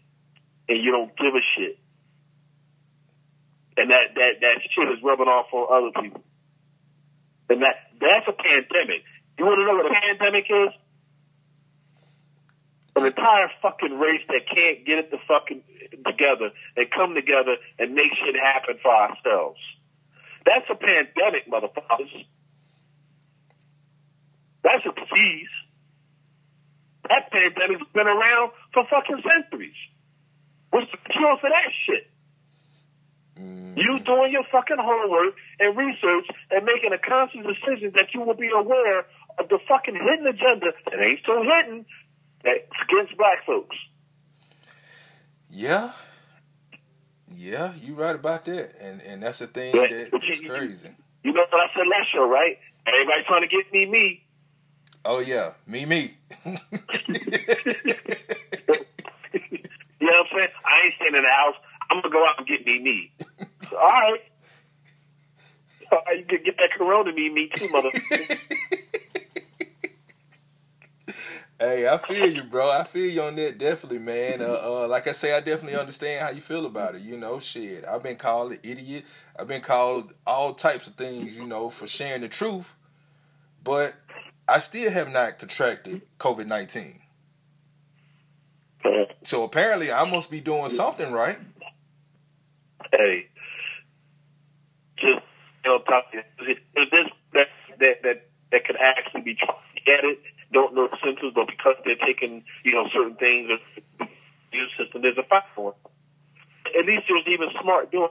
and 0.69 0.83
you 0.83 0.91
don't 0.91 1.15
give 1.17 1.33
a 1.33 1.41
shit. 1.55 1.79
And 3.77 3.91
that 3.91 4.15
that 4.15 4.31
that 4.41 4.55
shit 4.73 4.89
is 4.97 5.03
rubbing 5.03 5.27
off 5.27 5.47
on 5.53 5.67
other 5.69 6.01
people. 6.01 6.23
And 7.49 7.61
that 7.61 7.75
that's 7.99 8.27
a 8.27 8.33
pandemic. 8.33 9.03
You 9.37 9.45
want 9.45 9.59
to 9.59 9.65
know 9.65 9.75
what 9.75 9.85
a 9.85 9.93
pandemic 9.93 10.45
is? 10.49 10.73
An 12.97 13.05
entire 13.05 13.49
fucking 13.61 13.97
race 13.97 14.25
that 14.27 14.41
can't 14.49 14.85
get 14.85 14.97
it 14.99 15.11
the 15.11 15.17
fucking 15.27 15.61
together 16.05 16.51
and 16.75 16.85
come 16.91 17.13
together 17.15 17.55
and 17.79 17.93
make 17.93 18.11
shit 18.17 18.35
happen 18.35 18.77
for 18.81 18.91
ourselves. 18.91 19.59
That's 20.45 20.65
a 20.69 20.75
pandemic, 20.75 21.45
motherfuckers. 21.51 22.25
That's 24.63 24.85
a 24.85 24.93
disease. 24.95 25.53
That 27.09 27.31
pandemic's 27.31 27.87
been 27.93 28.07
around 28.07 28.51
for 28.73 28.83
fucking 28.89 29.23
centuries. 29.23 29.77
What's 30.71 30.91
the 30.91 30.97
cure 31.11 31.37
for 31.39 31.49
that 31.49 31.71
shit? 31.85 32.11
Mm. 33.39 33.77
You 33.77 33.99
doing 34.03 34.31
your 34.31 34.43
fucking 34.51 34.79
homework 34.79 35.35
and 35.59 35.77
research 35.77 36.27
and 36.51 36.65
making 36.65 36.91
a 36.91 36.99
conscious 36.99 37.45
decision 37.45 37.93
that 37.95 38.11
you 38.13 38.21
will 38.21 38.35
be 38.35 38.49
aware 38.49 39.05
of 39.39 39.47
the 39.49 39.59
fucking 39.67 39.95
hidden 39.95 40.27
agenda 40.27 40.73
that 40.85 40.99
ain't 40.99 41.21
so 41.25 41.43
hidden 41.43 41.85
against 42.47 43.17
black 43.17 43.45
folks. 43.45 43.75
Yeah. 45.49 45.91
Yeah, 47.35 47.73
you 47.81 47.93
right 47.95 48.15
about 48.15 48.45
that. 48.45 48.75
And 48.81 49.01
and 49.01 49.21
that's 49.21 49.39
the 49.39 49.47
thing 49.47 49.73
but, 49.73 49.89
that 49.89 50.13
is 50.13 50.41
crazy. 50.41 50.89
You 51.23 51.33
know 51.33 51.45
what 51.49 51.61
I 51.61 51.67
said 51.75 51.87
last 51.87 52.11
show, 52.13 52.27
right? 52.27 52.57
Everybody 52.87 53.23
trying 53.27 53.41
to 53.41 53.47
get 53.47 53.71
me 53.73 53.85
me. 53.85 54.23
Oh 55.03 55.19
yeah, 55.19 55.51
me 55.67 55.85
me. 55.85 56.17
you 56.45 56.53
know 56.53 56.59
what 60.01 60.19
I'm 60.19 60.27
saying? 60.33 60.53
I 60.65 60.85
ain't 60.85 60.95
staying 60.95 61.15
in 61.15 61.23
the 61.23 61.29
house. 61.29 61.55
I'm 61.89 62.01
gonna 62.01 62.13
go 62.13 62.25
out 62.25 62.37
and 62.37 62.47
get 62.47 62.65
me 62.65 62.79
me. 62.79 63.11
All 63.73 63.87
right. 63.87 64.21
All 65.91 66.01
right, 66.05 66.19
you 66.19 66.25
can 66.25 66.43
get 66.43 66.57
that 66.57 66.71
corona 66.77 67.13
me 67.13 67.29
me 67.29 67.49
too, 67.55 67.69
mother. 67.69 67.91
Hey, 71.59 71.87
I 71.87 71.97
feel 71.97 72.31
you, 72.31 72.43
bro. 72.43 72.69
I 72.69 72.83
feel 72.83 73.09
you 73.09 73.21
on 73.23 73.35
that, 73.35 73.57
definitely, 73.57 73.97
man. 73.97 74.41
Uh, 74.41 74.59
uh, 74.63 74.87
like 74.87 75.07
I 75.07 75.11
say, 75.11 75.35
I 75.35 75.39
definitely 75.39 75.79
understand 75.79 76.23
how 76.23 76.29
you 76.29 76.41
feel 76.41 76.67
about 76.67 76.93
it. 76.93 77.01
You 77.01 77.17
know, 77.17 77.39
shit. 77.39 77.83
I've 77.85 78.03
been 78.03 78.15
called 78.15 78.51
an 78.51 78.59
idiot. 78.61 79.05
I've 79.39 79.47
been 79.47 79.61
called 79.61 80.13
all 80.27 80.53
types 80.53 80.87
of 80.87 80.93
things, 80.93 81.35
you 81.35 81.45
know, 81.45 81.71
for 81.71 81.87
sharing 81.87 82.21
the 82.21 82.27
truth. 82.27 82.75
But 83.63 83.95
I 84.47 84.59
still 84.59 84.91
have 84.91 85.11
not 85.11 85.39
contracted 85.39 86.03
COVID 86.19 86.45
nineteen. 86.45 86.99
So 89.23 89.43
apparently, 89.43 89.91
I 89.91 90.09
must 90.09 90.29
be 90.29 90.39
doing 90.39 90.69
something 90.69 91.11
right. 91.11 91.39
Hey, 92.91 93.27
top 95.63 96.05
of 96.13 96.19
it. 96.47 96.57
Is 96.75 96.87
this 96.91 97.07
that 97.33 97.47
that 97.79 98.03
that 98.03 98.29
that 98.51 98.65
could 98.65 98.77
actually 98.77 99.21
be 99.21 99.35
trying 99.35 99.57
to 99.75 99.81
get 99.83 100.03
it? 100.03 100.19
Don't 100.53 100.73
know 100.73 100.87
the 100.87 100.97
symptoms, 101.03 101.33
but 101.35 101.47
because 101.47 101.75
they're 101.83 101.99
taking 102.05 102.43
you 102.63 102.73
know 102.73 102.87
certain 102.93 103.15
things, 103.15 103.49
or 103.49 104.07
immune 104.51 104.69
system, 104.77 105.01
there's 105.01 105.17
a 105.17 105.23
fight 105.23 105.43
for 105.55 105.71
it. 105.73 106.79
At 106.79 106.85
least 106.85 107.03
there's 107.07 107.27
even 107.27 107.49
smart 107.61 107.91
doing. 107.91 108.09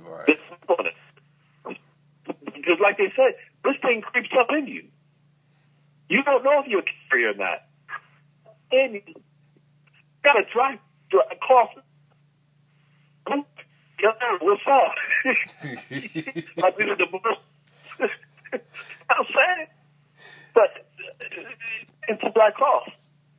Right. 0.00 0.26
This 0.26 0.38
on 0.68 0.86
it. 0.86 1.78
Because, 2.24 2.78
like 2.80 2.98
they 2.98 3.12
said, 3.16 3.34
this 3.64 3.76
thing 3.82 4.02
creeps 4.02 4.30
up 4.38 4.48
in 4.50 4.66
you. 4.66 4.84
You 6.08 6.22
don't 6.22 6.44
know 6.44 6.60
if 6.60 6.66
you're 6.66 6.80
a 6.80 6.84
carrier 7.08 7.30
or 7.30 7.34
not, 7.34 7.62
and 8.70 8.94
you 8.94 9.02
gotta 10.22 10.42
drive, 10.52 10.78
drive 11.10 11.38
cough. 11.46 11.70
Yo, 14.02 14.10
what's 14.40 14.62
up? 14.66 14.94
like 16.56 16.76
we 16.76 16.84
did 16.86 16.98
the 16.98 17.06
I'm 18.52 19.26
saying, 19.26 19.68
but 20.54 20.70
a 22.08 22.30
black 22.30 22.54
cross. 22.54 22.88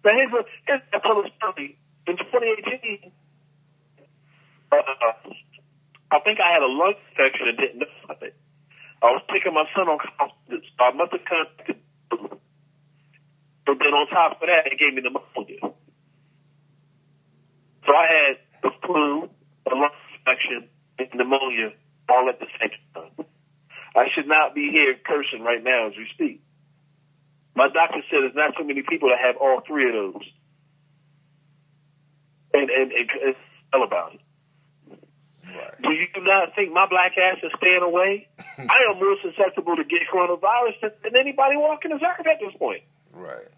Now 0.03 0.11
here's 0.11 0.31
what 0.31 0.45
here's 0.67 0.81
I 0.93 0.99
told 0.99 1.29
story. 1.37 1.77
In 2.05 2.17
2018, 2.17 3.11
uh, 4.71 4.75
I 6.11 6.19
think 6.19 6.39
I 6.39 6.51
had 6.51 6.61
a 6.61 6.67
lung 6.67 6.93
infection 7.09 7.47
and 7.47 7.57
didn't 7.57 7.79
know 7.79 7.87
about 8.03 8.23
it. 8.23 8.35
I 9.01 9.05
was 9.07 9.23
taking 9.31 9.53
my 9.53 9.65
son 9.75 9.87
on 9.87 9.99
conferences. 9.99 10.67
So 10.77 10.83
I 10.83 10.91
must 10.93 11.11
have 11.11 11.25
contacted 11.25 11.79
But 13.65 13.77
then 13.79 13.93
on 13.95 14.07
top 14.07 14.41
of 14.41 14.47
that, 14.47 14.67
it 14.67 14.79
gave 14.79 14.93
me 14.93 15.01
pneumonia. 15.01 15.59
So 17.85 17.91
I 17.91 18.05
had 18.07 18.35
the 18.63 18.71
flu, 18.85 19.29
a 19.67 19.75
lung 19.75 19.95
infection, 20.19 20.67
and 20.99 21.07
pneumonia 21.15 21.71
all 22.09 22.29
at 22.29 22.39
the 22.39 22.47
same 22.59 22.71
time. 22.93 23.25
I 23.95 24.09
should 24.13 24.27
not 24.27 24.55
be 24.55 24.69
here 24.71 24.95
cursing 25.05 25.43
right 25.43 25.63
now 25.63 25.87
as 25.87 25.93
we 25.97 26.07
speak. 26.13 26.41
My 27.55 27.67
doctor 27.69 28.01
said 28.09 28.25
there's 28.25 28.35
not 28.35 28.55
so 28.57 28.63
many 28.63 28.81
people 28.81 29.09
that 29.09 29.19
have 29.21 29.37
all 29.37 29.61
three 29.65 29.87
of 29.87 29.93
those. 29.93 30.25
And 32.53 32.69
and, 32.69 32.91
and, 32.91 33.09
and 33.09 33.35
tell 33.71 33.83
about 33.83 34.13
it. 34.15 34.21
Right. 35.53 35.81
Do 35.81 35.89
you 35.91 36.07
not 36.17 36.55
think 36.55 36.73
my 36.73 36.87
black 36.89 37.13
ass 37.17 37.37
is 37.43 37.51
staying 37.57 37.83
away? 37.83 38.27
I 38.57 38.77
am 38.89 38.97
more 38.97 39.17
susceptible 39.21 39.75
to 39.75 39.83
get 39.83 40.01
coronavirus 40.11 40.81
than, 40.81 40.91
than 41.03 41.15
anybody 41.15 41.57
walking 41.57 41.91
this 41.91 42.01
earth 42.01 42.25
at 42.25 42.39
this 42.41 42.57
point. 42.57 42.81
Right. 43.11 43.49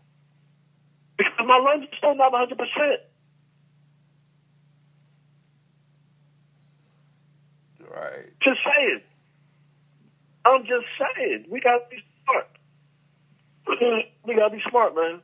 Because 1.17 1.47
my 1.47 1.57
lungs 1.57 1.87
are 1.87 1.97
still 1.97 2.15
not 2.15 2.33
100%. 2.33 2.51
Right. 7.95 8.27
Just 8.43 8.59
saying. 8.65 9.01
I'm 10.45 10.62
just 10.62 10.86
saying. 10.99 11.45
We 11.49 11.60
got 11.60 11.79
to 11.79 11.86
be 11.89 12.03
smart. 12.23 12.47
we 14.25 14.36
got 14.36 14.49
to 14.49 14.55
be 14.55 14.63
smart, 14.69 14.95
man. 14.95 15.21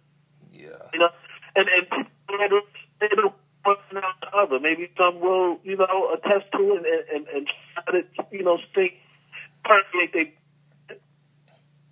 Yeah. 0.51 0.69
You 0.93 0.99
know, 0.99 1.09
and 1.55 1.67
and 1.69 1.89
people 1.89 2.61
they 2.99 3.07
don't 3.15 3.35
one 3.63 3.75
the 3.91 4.37
other. 4.37 4.59
Maybe 4.59 4.89
some 4.97 5.19
will, 5.19 5.59
you 5.63 5.77
know, 5.77 6.13
attest 6.13 6.51
to 6.53 6.59
it 6.75 6.85
and 6.85 7.25
and, 7.25 7.27
and 7.27 7.47
try 7.73 8.01
to, 8.01 8.07
you 8.31 8.43
know, 8.43 8.57
think 8.73 8.93
permeate 9.63 10.13
they. 10.13 10.33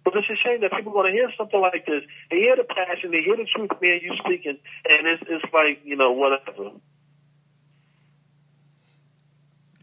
But 0.04 0.16
it's 0.16 0.30
a 0.30 0.36
shame 0.36 0.62
that 0.62 0.72
people 0.72 0.94
want 0.94 1.08
to 1.08 1.12
hear 1.12 1.30
something 1.38 1.60
like 1.60 1.86
this. 1.86 2.02
They 2.32 2.38
hear 2.38 2.56
the 2.56 2.64
passion, 2.64 3.12
they 3.12 3.22
hear 3.22 3.38
the 3.38 3.46
truth, 3.46 3.70
me 3.82 3.92
and 3.92 4.02
you 4.02 4.14
speaking, 4.24 4.58
and 4.86 5.08
it's 5.08 5.24
it's 5.28 5.54
like 5.54 5.82
you 5.84 5.96
know 5.96 6.12
whatever. 6.12 6.72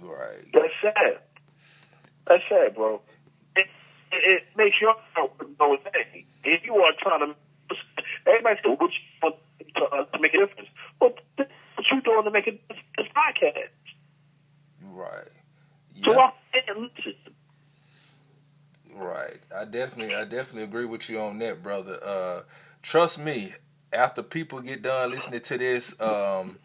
Right. 0.00 0.46
That's 0.52 0.74
sad. 0.82 1.18
That's 2.26 2.42
sad, 2.48 2.74
bro. 2.74 3.00
It, 4.12 4.44
makes 4.56 4.80
your 4.80 4.94
heart 5.14 5.32
go 5.58 5.74
insane. 5.74 6.24
If 6.44 6.64
you 6.64 6.74
are 6.76 6.92
trying 7.00 7.20
to, 7.20 7.34
everybody 8.26 8.60
says, 8.64 8.76
"What 8.78 8.90
you 8.90 8.98
want 9.22 9.36
to, 9.76 9.84
uh, 9.84 10.04
to 10.04 10.18
make 10.20 10.34
a 10.34 10.46
difference?" 10.46 10.68
What 10.98 11.18
what 11.36 11.48
you 11.90 12.00
doing 12.00 12.24
to 12.24 12.30
make 12.30 12.46
a 12.46 12.52
difference? 12.52 12.82
This 12.96 13.06
podcast. 13.08 13.68
Right. 14.82 15.28
So 16.04 16.10
Yeah. 16.10 16.16
walk 16.16 16.34
in 16.54 16.90
listen. 16.96 17.14
Right. 18.94 19.40
I 19.54 19.64
definitely 19.64 20.14
I 20.14 20.24
definitely 20.24 20.62
agree 20.62 20.86
with 20.86 21.10
you 21.10 21.20
on 21.20 21.38
that, 21.40 21.62
brother. 21.62 21.98
Uh 22.02 22.42
trust 22.82 23.18
me, 23.18 23.52
after 23.92 24.22
people 24.22 24.60
get 24.60 24.82
done 24.82 25.10
listening 25.10 25.40
to 25.40 25.58
this, 25.58 26.00
um 26.00 26.58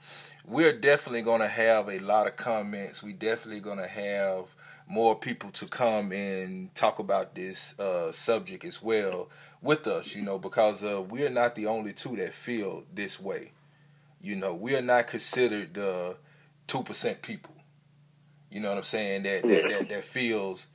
we're 0.46 0.74
definitely 0.74 1.22
gonna 1.22 1.48
have 1.48 1.90
a 1.90 2.00
lot 2.00 2.28
of 2.28 2.36
comments. 2.36 3.04
We 3.04 3.14
definitely 3.14 3.62
gonna 3.62 3.88
have 3.88 4.56
more 4.92 5.16
people 5.16 5.50
to 5.52 5.66
come 5.68 6.12
and 6.12 6.76
talk 6.76 7.00
about 7.00 7.34
this 7.34 7.80
uh, 7.80 8.12
subject 8.12 8.66
as 8.66 8.82
well 8.82 9.30
with 9.62 9.88
us, 9.88 10.14
you 10.18 10.22
know, 10.22 10.38
because 10.38 10.84
uh, 10.84 11.02
we're 11.02 11.30
not 11.30 11.56
the 11.56 11.66
only 11.66 11.94
two 11.94 12.18
that 12.18 12.34
feel 12.34 12.84
this 12.94 13.18
way. 13.18 13.54
You 14.22 14.36
know, 14.36 14.54
we 14.54 14.76
are 14.76 14.82
not 14.82 15.08
considered 15.08 15.74
the 15.74 16.18
two 16.68 16.84
percent 16.84 17.22
people. 17.22 17.56
You 18.52 18.60
know 18.60 18.68
what 18.68 18.80
I'm 18.80 18.84
saying? 18.84 19.24
That 19.24 19.44
that, 19.44 19.70
that 19.70 19.90
that 19.90 20.04
feels 20.04 20.68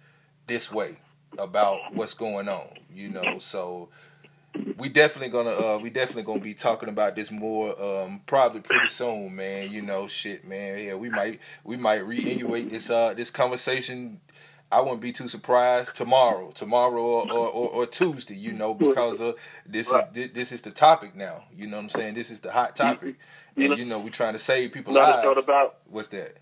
this 0.46 0.72
way 0.72 0.96
about 1.38 1.92
what's 1.92 2.14
going 2.14 2.48
on. 2.48 2.68
You 2.94 3.10
know, 3.10 3.38
so 3.38 3.90
we 4.78 4.88
definitely 4.88 5.30
gonna 5.30 5.50
uh 5.50 5.78
we 5.80 5.90
definitely 5.90 6.22
gonna 6.22 6.40
be 6.40 6.54
talking 6.54 6.88
about 6.88 7.16
this 7.16 7.30
more 7.30 7.80
um 7.80 8.20
probably 8.26 8.60
pretty 8.60 8.88
soon, 8.88 9.34
man. 9.34 9.70
You 9.70 9.82
know, 9.82 10.06
shit, 10.06 10.46
man. 10.46 10.78
Yeah, 10.84 10.94
we 10.94 11.08
might 11.08 11.40
we 11.64 11.76
might 11.76 12.04
reiterate 12.06 12.70
this 12.70 12.90
uh 12.90 13.14
this 13.14 13.30
conversation. 13.30 14.20
I 14.70 14.80
wouldn't 14.80 15.00
be 15.00 15.12
too 15.12 15.28
surprised 15.28 15.96
tomorrow, 15.96 16.50
tomorrow 16.50 17.00
or, 17.00 17.30
or, 17.30 17.48
or, 17.50 17.68
or 17.70 17.86
Tuesday, 17.86 18.34
you 18.34 18.52
know, 18.52 18.74
because 18.74 19.20
uh, 19.20 19.34
this 19.64 19.92
is 19.92 20.02
this, 20.12 20.28
this 20.30 20.52
is 20.52 20.60
the 20.62 20.72
topic 20.72 21.14
now. 21.14 21.44
You 21.54 21.68
know 21.68 21.76
what 21.76 21.84
I'm 21.84 21.88
saying? 21.88 22.14
This 22.14 22.32
is 22.32 22.40
the 22.40 22.50
hot 22.50 22.74
topic, 22.74 23.16
and 23.56 23.78
you 23.78 23.84
know 23.84 24.00
we're 24.00 24.10
trying 24.10 24.32
to 24.32 24.40
save 24.40 24.72
people 24.72 24.92
You 24.92 24.98
know, 24.98 25.04
I 25.04 25.22
thought 25.22 25.36
lives. 25.36 25.44
about 25.44 25.76
What's 25.88 26.08
that? 26.08 26.34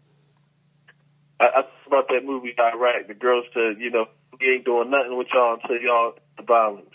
I, 1.38 1.44
I 1.44 1.62
thought 1.62 1.68
about 1.86 2.08
that 2.08 2.24
movie 2.24 2.54
Iraq. 2.58 3.08
The 3.08 3.14
girl 3.14 3.42
said, 3.52 3.78
you 3.78 3.90
know, 3.90 4.06
we 4.40 4.54
ain't 4.54 4.64
doing 4.64 4.90
nothing 4.90 5.18
with 5.18 5.28
y'all 5.32 5.58
until 5.62 5.76
y'all 5.76 6.14
the 6.38 6.44
violence. 6.44 6.88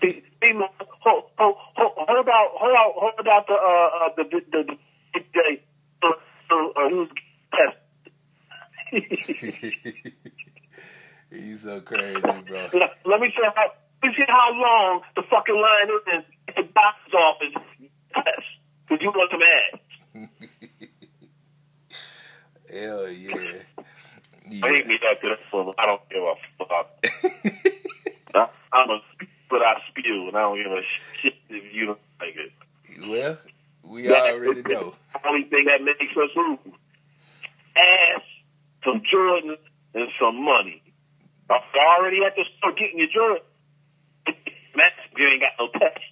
See, 0.00 0.22
see, 0.42 0.52
hold, 1.00 1.24
hold, 1.38 1.56
hold, 1.76 1.92
hold 1.96 2.18
about, 2.20 2.48
hold 2.54 2.74
out, 2.76 2.92
hold 2.96 3.18
about 3.18 3.46
the, 3.46 3.54
uh, 3.54 3.56
uh 3.56 4.08
the, 4.16 4.24
the, 4.24 4.40
the, 4.50 4.62
the, 5.14 5.20
the, 5.34 5.58
uh, 6.02 6.14
uh, 6.54 6.88
who's 6.88 7.08
He's 11.30 11.62
so 11.62 11.80
crazy, 11.80 12.26
bro. 12.48 12.68
let, 12.74 12.90
let 13.04 13.20
me 13.20 13.28
see 13.28 13.42
how, 13.54 13.70
let 14.02 14.08
me 14.08 14.14
see 14.16 14.24
how 14.26 14.50
long 14.52 15.00
the 15.14 15.22
fucking 15.30 15.54
line 15.54 15.88
is 16.18 16.24
at 16.48 16.56
the 16.56 16.62
box 16.62 16.96
office. 17.14 17.54
Test, 18.12 18.46
because 18.88 19.02
you 19.02 19.10
want 19.10 19.30
some 19.30 19.42
ass. 19.42 20.28
Hell 22.72 23.08
yeah. 23.08 23.62
I 23.78 24.68
hate 24.68 24.84
Yeah. 24.84 24.88
me 24.88 24.98
that 25.02 25.38
full. 25.50 25.72
I 25.78 25.86
don't 25.86 26.02
give 26.10 26.22
a 26.22 26.34
fuck. 26.58 26.86
I, 28.34 28.48
I'm 28.72 28.90
a 28.90 28.98
but 29.50 29.60
I 29.62 29.74
spew, 29.90 30.28
and 30.28 30.36
I 30.36 30.42
don't 30.42 30.62
give 30.62 30.72
a 30.72 30.82
shit 31.20 31.34
if 31.50 31.74
you 31.74 31.86
don't 31.86 31.98
like 32.20 32.36
it. 32.36 32.52
Well, 33.06 33.38
we 33.84 34.02
That- 34.02 34.34
already 34.34 34.62
know. 34.62 34.94
The 35.12 35.28
only 35.28 35.44
thing 35.44 35.64
that 35.66 35.82
makes 35.82 36.16
us 36.16 36.30
move. 36.36 36.58
Ass, 37.76 38.22
some 38.84 39.02
Jordan, 39.10 39.56
and 39.94 40.08
some 40.20 40.42
money. 40.42 40.82
I'm 41.50 41.60
already 41.74 42.24
at 42.24 42.36
the 42.36 42.44
store 42.58 42.72
getting 42.72 42.98
your 42.98 43.08
Jordan. 43.08 43.42
Man, 44.76 44.90
you 45.16 45.28
ain't 45.28 45.42
got 45.42 45.52
no 45.58 45.68
touch. 45.78 46.02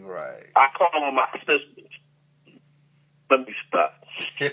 Right. 0.00 0.42
I 0.56 0.68
call 0.76 1.04
on 1.04 1.14
my 1.14 1.28
sisters. 1.38 1.90
Let 3.30 3.46
me 3.46 3.54
stop. 3.68 4.04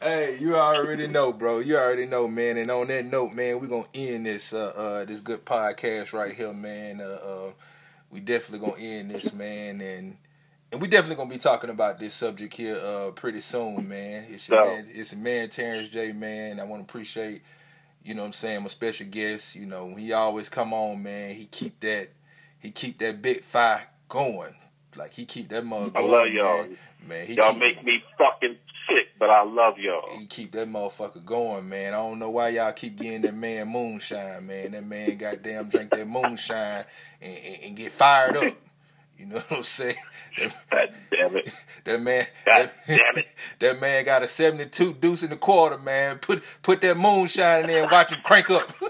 Hey, 0.00 0.38
you 0.40 0.56
already 0.56 1.08
know, 1.08 1.32
bro. 1.32 1.58
You 1.58 1.76
already 1.76 2.06
know, 2.06 2.28
man. 2.28 2.56
And 2.56 2.70
on 2.70 2.86
that 2.86 3.04
note, 3.04 3.32
man, 3.32 3.60
we're 3.60 3.66
gonna 3.66 3.88
end 3.92 4.26
this 4.26 4.52
uh, 4.52 4.72
uh 4.76 5.04
this 5.04 5.20
good 5.20 5.44
podcast 5.44 6.12
right 6.12 6.32
here, 6.32 6.52
man. 6.52 7.00
Uh, 7.00 7.04
uh 7.04 7.50
we 8.08 8.20
definitely 8.20 8.64
gonna 8.64 8.80
end 8.80 9.10
this, 9.10 9.32
man, 9.32 9.80
and 9.80 10.16
and 10.70 10.80
we 10.80 10.86
definitely 10.86 11.16
gonna 11.16 11.30
be 11.30 11.38
talking 11.38 11.70
about 11.70 11.98
this 11.98 12.14
subject 12.14 12.54
here 12.54 12.76
uh 12.76 13.10
pretty 13.10 13.40
soon, 13.40 13.88
man. 13.88 14.24
It's 14.28 14.48
your 14.48 14.64
man, 14.64 14.86
it's 14.88 15.12
your 15.12 15.20
man 15.20 15.48
Terrence 15.48 15.88
J, 15.88 16.12
man. 16.12 16.60
I 16.60 16.64
wanna 16.64 16.84
appreciate, 16.84 17.42
you 18.04 18.14
know 18.14 18.20
what 18.20 18.26
I'm 18.28 18.32
saying, 18.34 18.62
my 18.62 18.68
special 18.68 19.08
guest, 19.08 19.56
you 19.56 19.66
know, 19.66 19.96
he 19.96 20.12
always 20.12 20.48
come 20.48 20.72
on, 20.72 21.02
man. 21.02 21.34
He 21.34 21.46
keep 21.46 21.80
that 21.80 22.10
he 22.60 22.70
keep 22.70 22.98
that 22.98 23.20
big 23.20 23.42
fire 23.42 23.88
going. 24.08 24.54
Like 24.94 25.12
he 25.12 25.24
keep 25.24 25.48
that 25.48 25.66
mug 25.66 25.90
I 25.96 26.02
love 26.02 26.28
y'all. 26.28 26.62
Man, 26.62 26.76
man 27.08 27.26
he 27.26 27.34
Y'all 27.34 27.50
keep 27.50 27.60
make 27.60 27.84
me 27.84 28.00
fucking 28.16 28.58
sick, 28.88 29.08
but 29.18 29.30
I 29.30 29.42
love 29.44 29.78
y'all. 29.78 30.16
he 30.18 30.26
keep 30.26 30.52
that 30.52 30.68
motherfucker 30.68 31.24
going, 31.24 31.68
man. 31.68 31.94
I 31.94 31.98
don't 31.98 32.18
know 32.18 32.30
why 32.30 32.48
y'all 32.50 32.72
keep 32.72 32.96
getting 32.96 33.22
that 33.22 33.34
man 33.34 33.68
moonshine, 33.68 34.46
man. 34.46 34.72
That 34.72 34.84
man 34.84 35.16
goddamn 35.16 35.68
drink 35.68 35.90
that 35.90 36.08
moonshine 36.08 36.84
and, 37.20 37.38
and, 37.46 37.64
and 37.64 37.76
get 37.76 37.92
fired 37.92 38.36
up. 38.36 38.54
You 39.18 39.26
know 39.26 39.36
what 39.36 39.52
I'm 39.52 39.62
saying? 39.64 39.96
God 40.70 40.94
damn 41.10 41.36
it. 41.36 41.52
That 41.84 42.00
man, 42.00 42.26
God 42.46 42.70
that, 42.70 42.86
damn 42.86 43.18
it. 43.18 43.26
that 43.58 43.80
man 43.80 44.04
got 44.04 44.22
a 44.22 44.28
72 44.28 44.94
deuce 44.94 45.24
in 45.24 45.30
the 45.30 45.36
quarter, 45.36 45.76
man. 45.76 46.18
Put 46.18 46.44
put 46.62 46.80
that 46.82 46.96
moonshine 46.96 47.62
in 47.62 47.66
there 47.66 47.82
and 47.82 47.90
watch 47.90 48.12
him 48.12 48.20
crank 48.22 48.48
up. 48.50 48.72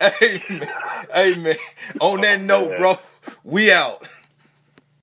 hey 0.00 0.42
man, 0.48 0.68
hey 1.12 1.34
man. 1.34 1.56
On 2.00 2.22
that 2.22 2.40
oh, 2.40 2.44
note, 2.44 2.76
bro, 2.76 2.94
we 3.44 3.70
out. 3.70 4.08